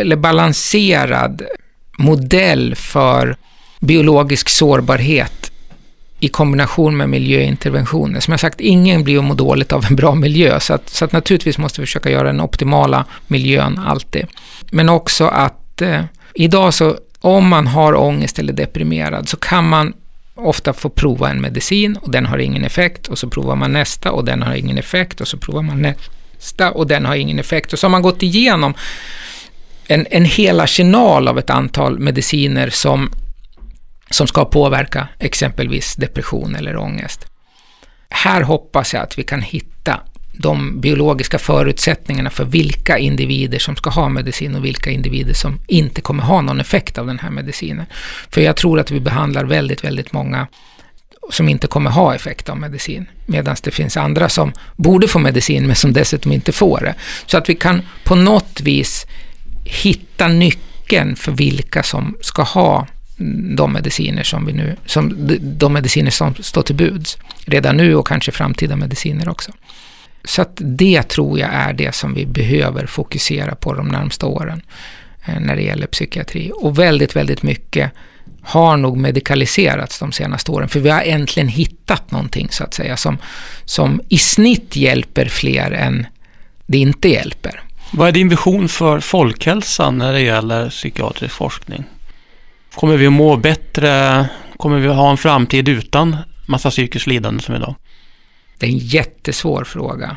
eller 0.01 0.17
balanserad 0.17 1.43
modell 1.99 2.75
för 2.75 3.37
biologisk 3.81 4.49
sårbarhet 4.49 5.53
i 6.25 6.29
kombination 6.29 6.97
med 6.97 7.09
miljöinterventioner. 7.09 8.21
Som 8.21 8.33
jag 8.33 8.41
sagt, 8.41 8.61
ingen 8.61 9.05
blir 9.05 9.19
att 9.19 9.25
må 9.25 9.35
dåligt 9.35 9.73
av 9.73 9.85
en 9.91 9.97
bra 9.97 10.15
miljö, 10.15 10.61
så 10.61 10.75
att, 10.75 10.89
så 10.89 11.05
att 11.05 11.13
naturligtvis 11.13 11.59
måste 11.59 11.81
vi 11.81 11.87
försöka 11.87 12.11
göra 12.11 12.27
den 12.27 12.41
optimala 12.41 13.05
miljön 13.27 13.81
alltid. 13.87 14.27
Men 14.71 14.89
också 14.89 15.27
att 15.27 15.83
eh, 15.83 16.05
idag 16.35 16.75
så, 16.75 16.97
om 17.21 17.49
man 17.49 17.67
har 17.67 17.95
ångest 17.95 18.39
eller 18.39 18.53
deprimerad, 18.53 19.29
så 19.29 19.37
kan 19.37 19.69
man 19.69 19.93
ofta 20.35 20.73
få 20.73 20.89
prova 20.89 21.31
en 21.31 21.41
medicin 21.41 21.97
och 21.97 22.11
den 22.11 22.27
har 22.27 22.39
ingen 22.39 22.65
effekt 22.65 23.09
och 23.09 23.19
så 23.19 23.29
provar 23.29 23.57
man 23.57 23.73
nästa 23.73 24.13
och 24.13 24.25
den 24.25 24.43
har 24.43 24.55
ingen 24.55 24.79
effekt 24.79 25.21
och 25.21 25.29
så 25.29 25.39
provar 25.39 25.63
man 25.63 25.83
nästa 25.83 26.71
och 26.71 26.87
den 26.87 27.05
har 27.07 27.15
ingen 27.15 27.39
effekt. 27.39 27.73
Och 27.73 27.79
så 27.79 27.87
har 27.87 27.91
man 27.91 28.03
gått 28.03 28.23
igenom 28.23 28.75
en, 29.87 30.07
en 30.11 30.25
hel 30.25 30.61
arsenal 30.61 31.29
av 31.29 31.39
ett 31.39 31.51
antal 31.51 31.99
mediciner 31.99 32.71
som 32.71 33.11
som 34.11 34.27
ska 34.27 34.45
påverka 34.45 35.09
exempelvis 35.19 35.95
depression 35.95 36.55
eller 36.55 36.77
ångest. 36.77 37.27
Här 38.11 38.43
hoppas 38.43 38.95
jag 38.95 39.03
att 39.03 39.19
vi 39.19 39.23
kan 39.23 39.43
hitta 39.43 40.01
de 40.37 40.81
biologiska 40.81 41.39
förutsättningarna 41.39 42.31
för 42.31 42.45
vilka 42.45 42.99
individer 42.99 43.59
som 43.59 43.77
ska 43.77 43.91
ha 43.91 44.09
medicin 44.09 44.55
och 44.55 44.65
vilka 44.65 44.91
individer 44.91 45.35
som 45.35 45.61
inte 45.67 46.01
kommer 46.01 46.23
ha 46.23 46.41
någon 46.41 46.61
effekt 46.61 46.99
av 46.99 47.07
den 47.07 47.19
här 47.19 47.31
medicinen. 47.31 47.87
För 48.31 48.41
jag 48.41 48.57
tror 48.57 48.81
att 48.81 48.91
vi 48.91 49.01
behandlar 49.01 49.45
väldigt, 49.45 49.85
väldigt 49.85 50.13
många 50.13 50.47
som 51.31 51.49
inte 51.49 51.67
kommer 51.67 51.91
ha 51.91 52.15
effekt 52.15 52.49
av 52.49 52.57
medicin, 52.57 53.07
medan 53.27 53.57
det 53.63 53.71
finns 53.71 53.97
andra 53.97 54.29
som 54.29 54.53
borde 54.77 55.09
få 55.09 55.19
medicin 55.19 55.67
men 55.67 55.77
som 55.77 55.93
dessutom 55.93 56.33
inte 56.33 56.53
får 56.53 56.81
det. 56.81 56.95
Så 57.27 57.39
att 57.39 57.49
vi 57.49 57.55
kan 57.55 57.83
på 58.05 58.15
något 58.15 58.61
vis 58.61 59.07
hitta 59.65 60.29
nyckeln 60.29 61.17
för 61.17 61.33
vilka 61.33 61.83
som 61.83 62.17
ska 62.21 62.43
ha 62.43 62.87
de 63.57 63.73
mediciner 63.73 64.23
som 64.23 64.47
vi 64.47 64.53
nu, 64.53 64.77
som, 64.87 65.15
de 65.41 65.73
mediciner 65.73 66.11
som 66.11 66.35
står 66.35 66.63
till 66.63 66.75
buds 66.75 67.19
redan 67.45 67.77
nu 67.77 67.95
och 67.95 68.07
kanske 68.07 68.33
framtida 68.33 68.77
mediciner 68.77 69.29
också. 69.29 69.53
Så 70.25 70.43
att 70.43 70.53
det 70.57 71.03
tror 71.03 71.39
jag 71.39 71.51
är 71.53 71.73
det 71.73 71.95
som 71.95 72.15
vi 72.15 72.27
behöver 72.27 72.87
fokusera 72.87 73.55
på 73.55 73.75
de 73.75 73.89
närmsta 73.89 74.27
åren 74.27 74.63
eh, 75.27 75.41
när 75.41 75.57
det 75.57 75.63
gäller 75.63 75.87
psykiatri. 75.87 76.53
Och 76.55 76.79
väldigt, 76.79 77.17
väldigt 77.17 77.43
mycket 77.43 77.93
har 78.43 78.77
nog 78.77 78.97
medikaliserats 78.97 79.99
de 79.99 80.13
senaste 80.13 80.51
åren, 80.51 80.69
för 80.69 80.81
vi 80.81 80.91
har 80.91 81.03
äntligen 81.03 81.49
hittat 81.49 82.11
någonting 82.11 82.49
så 82.51 82.65
att 82.65 82.75
säga 82.75 82.97
som, 82.97 83.19
som 83.65 84.01
i 84.09 84.19
snitt 84.19 84.77
hjälper 84.77 85.27
fler 85.27 85.71
än 85.71 86.07
det 86.67 86.79
inte 86.79 87.09
hjälper. 87.09 87.63
Vad 87.93 88.09
är 88.09 88.13
din 88.13 88.29
vision 88.29 88.69
för 88.69 89.01
folkhälsan 89.01 89.99
när 89.99 90.13
det 90.13 90.21
gäller 90.21 90.71
psykiatrisk 90.71 91.35
forskning? 91.35 91.85
Kommer 92.75 92.97
vi 92.97 93.07
att 93.07 93.13
må 93.13 93.37
bättre? 93.37 94.27
Kommer 94.57 94.79
vi 94.79 94.89
att 94.89 94.97
ha 94.97 95.11
en 95.11 95.17
framtid 95.17 95.69
utan 95.69 96.17
massa 96.47 96.71
psykiskt 96.71 97.07
lidande 97.07 97.43
som 97.43 97.55
idag? 97.55 97.75
Det 98.59 98.67
är 98.67 98.71
en 98.71 98.79
jättesvår 98.79 99.65
fråga. 99.65 100.17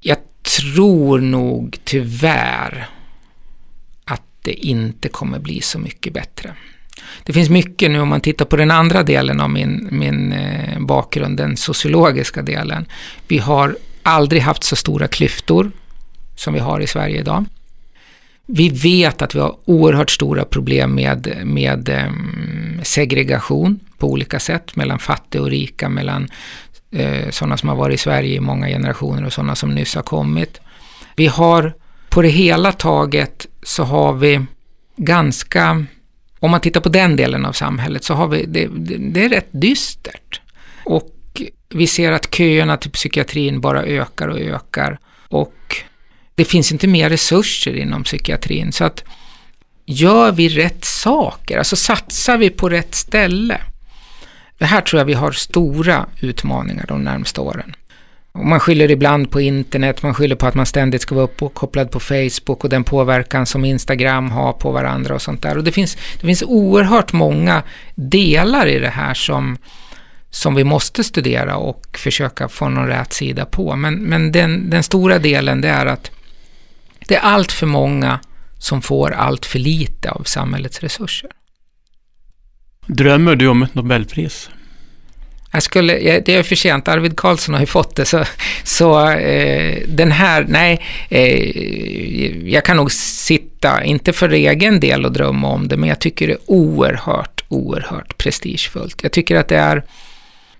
Jag 0.00 0.18
tror 0.58 1.20
nog 1.20 1.78
tyvärr 1.84 2.88
att 4.04 4.22
det 4.42 4.66
inte 4.66 5.08
kommer 5.08 5.38
bli 5.38 5.60
så 5.60 5.78
mycket 5.78 6.12
bättre. 6.12 6.54
Det 7.24 7.32
finns 7.32 7.50
mycket 7.50 7.90
nu 7.90 8.00
om 8.00 8.08
man 8.08 8.20
tittar 8.20 8.44
på 8.44 8.56
den 8.56 8.70
andra 8.70 9.02
delen 9.02 9.40
av 9.40 9.50
min, 9.50 9.88
min 9.90 10.32
eh, 10.32 10.80
bakgrund, 10.80 11.36
den 11.36 11.56
sociologiska 11.56 12.42
delen. 12.42 12.86
Vi 13.28 13.38
har 13.38 13.76
aldrig 14.02 14.42
haft 14.42 14.64
så 14.64 14.76
stora 14.76 15.08
klyftor 15.08 15.70
som 16.36 16.54
vi 16.54 16.60
har 16.60 16.80
i 16.80 16.86
Sverige 16.86 17.20
idag. 17.20 17.44
Vi 18.46 18.68
vet 18.68 19.22
att 19.22 19.34
vi 19.34 19.40
har 19.40 19.56
oerhört 19.64 20.10
stora 20.10 20.44
problem 20.44 20.94
med, 20.94 21.42
med 21.44 21.88
ehm, 21.88 22.80
segregation 22.82 23.80
på 23.98 24.10
olika 24.10 24.40
sätt 24.40 24.76
mellan 24.76 24.98
fattiga 24.98 25.42
och 25.42 25.50
rika, 25.50 25.88
mellan 25.88 26.28
eh, 26.90 27.30
sådana 27.30 27.56
som 27.56 27.68
har 27.68 27.76
varit 27.76 27.94
i 27.94 27.98
Sverige 27.98 28.34
i 28.34 28.40
många 28.40 28.68
generationer 28.68 29.26
och 29.26 29.32
sådana 29.32 29.54
som 29.54 29.74
nyss 29.74 29.94
har 29.94 30.02
kommit. 30.02 30.60
Vi 31.16 31.26
har 31.26 31.74
på 32.08 32.22
det 32.22 32.28
hela 32.28 32.72
taget 32.72 33.46
så 33.62 33.84
har 33.84 34.12
vi 34.12 34.40
ganska, 34.96 35.84
om 36.40 36.50
man 36.50 36.60
tittar 36.60 36.80
på 36.80 36.88
den 36.88 37.16
delen 37.16 37.44
av 37.44 37.52
samhället 37.52 38.04
så 38.04 38.14
har 38.14 38.28
vi, 38.28 38.44
det, 38.46 38.68
det, 38.76 38.96
det 38.96 39.24
är 39.24 39.28
rätt 39.28 39.48
dystert. 39.50 40.40
Och 40.84 41.42
vi 41.68 41.86
ser 41.86 42.12
att 42.12 42.34
köerna 42.34 42.76
till 42.76 42.90
psykiatrin 42.90 43.60
bara 43.60 43.82
ökar 43.84 44.28
och 44.28 44.40
ökar. 44.40 44.98
Och 45.28 45.76
det 46.34 46.44
finns 46.44 46.72
inte 46.72 46.86
mer 46.86 47.10
resurser 47.10 47.76
inom 47.76 48.04
psykiatrin. 48.04 48.72
Så 48.72 48.84
att 48.84 49.04
gör 49.86 50.32
vi 50.32 50.48
rätt 50.48 50.84
saker, 50.84 51.58
alltså 51.58 51.76
satsar 51.76 52.38
vi 52.38 52.50
på 52.50 52.68
rätt 52.68 52.94
ställe? 52.94 53.60
Det 54.58 54.66
här 54.66 54.80
tror 54.80 55.00
jag 55.00 55.06
vi 55.06 55.14
har 55.14 55.32
stora 55.32 56.06
utmaningar 56.20 56.84
de 56.88 57.04
närmsta 57.04 57.40
åren. 57.40 57.74
Och 58.32 58.46
man 58.46 58.60
skyller 58.60 58.90
ibland 58.90 59.30
på 59.30 59.40
internet, 59.40 60.02
man 60.02 60.14
skyller 60.14 60.36
på 60.36 60.46
att 60.46 60.54
man 60.54 60.66
ständigt 60.66 61.02
ska 61.02 61.14
vara 61.14 61.24
uppkopplad 61.24 61.90
på 61.90 62.00
Facebook 62.00 62.64
och 62.64 62.70
den 62.70 62.84
påverkan 62.84 63.46
som 63.46 63.64
Instagram 63.64 64.30
har 64.30 64.52
på 64.52 64.70
varandra 64.70 65.14
och 65.14 65.22
sånt 65.22 65.42
där. 65.42 65.58
Och 65.58 65.64
det 65.64 65.72
finns, 65.72 65.96
det 66.20 66.26
finns 66.26 66.42
oerhört 66.42 67.12
många 67.12 67.62
delar 67.94 68.66
i 68.66 68.78
det 68.78 68.88
här 68.88 69.14
som, 69.14 69.58
som 70.30 70.54
vi 70.54 70.64
måste 70.64 71.04
studera 71.04 71.56
och 71.56 71.98
försöka 71.98 72.48
få 72.48 72.68
någon 72.68 72.86
rät 72.86 73.12
sida 73.12 73.44
på. 73.44 73.76
Men, 73.76 73.94
men 73.94 74.32
den, 74.32 74.70
den 74.70 74.82
stora 74.82 75.18
delen 75.18 75.60
det 75.60 75.68
är 75.68 75.86
att 75.86 76.10
det 77.12 77.16
är 77.16 77.20
allt 77.20 77.52
för 77.52 77.66
många 77.66 78.20
som 78.58 78.82
får 78.82 79.10
allt 79.10 79.46
för 79.46 79.58
lite 79.58 80.10
av 80.10 80.22
samhällets 80.24 80.80
resurser. 80.80 81.30
Drömmer 82.86 83.36
du 83.36 83.48
om 83.48 83.62
ett 83.62 83.74
Nobelpris? 83.74 84.50
Jag 85.52 85.62
skulle, 85.62 86.20
det 86.20 86.28
är 86.34 86.42
för 86.42 86.56
sent, 86.56 86.88
Arvid 86.88 87.16
Carlsson 87.16 87.54
har 87.54 87.60
ju 87.60 87.66
fått 87.66 87.96
det, 87.96 88.04
så, 88.04 88.24
så 88.64 89.10
eh, 89.10 89.82
den 89.88 90.12
här, 90.12 90.46
nej, 90.48 90.80
eh, 91.08 92.48
jag 92.48 92.64
kan 92.64 92.76
nog 92.76 92.92
sitta, 92.92 93.84
inte 93.84 94.12
för 94.12 94.28
egen 94.28 94.80
del 94.80 95.04
och 95.04 95.12
drömma 95.12 95.48
om 95.48 95.68
det, 95.68 95.76
men 95.76 95.88
jag 95.88 95.98
tycker 96.00 96.26
det 96.26 96.32
är 96.32 96.40
oerhört, 96.46 97.44
oerhört 97.48 98.18
prestigefullt. 98.18 99.02
Jag 99.02 99.12
tycker 99.12 99.36
att 99.36 99.48
det 99.48 99.58
är 99.58 99.84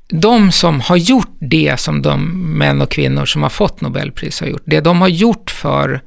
de 0.09 0.53
som 0.53 0.81
har 0.81 0.97
gjort 0.97 1.37
det 1.38 1.81
som 1.81 2.03
de 2.03 2.25
män 2.59 2.83
och 2.83 2.91
kvinnor 2.91 3.27
som 3.27 3.43
har 3.43 3.51
fått 3.51 3.81
Nobelpris 3.81 4.41
har 4.41 4.47
gjort, 4.47 4.62
det 4.65 4.81
de 4.81 5.01
har 5.01 5.09
gjort 5.09 5.51
för, 5.51 6.03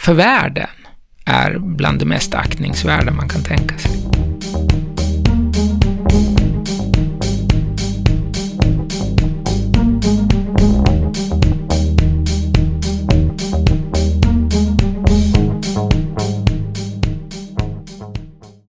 för 0.00 0.14
världen, 0.14 0.68
är 1.24 1.58
bland 1.58 1.98
det 1.98 2.04
mest 2.04 2.34
aktningsvärda 2.34 3.12
man 3.12 3.28
kan 3.28 3.42
tänka 3.42 3.78
sig. 3.78 3.90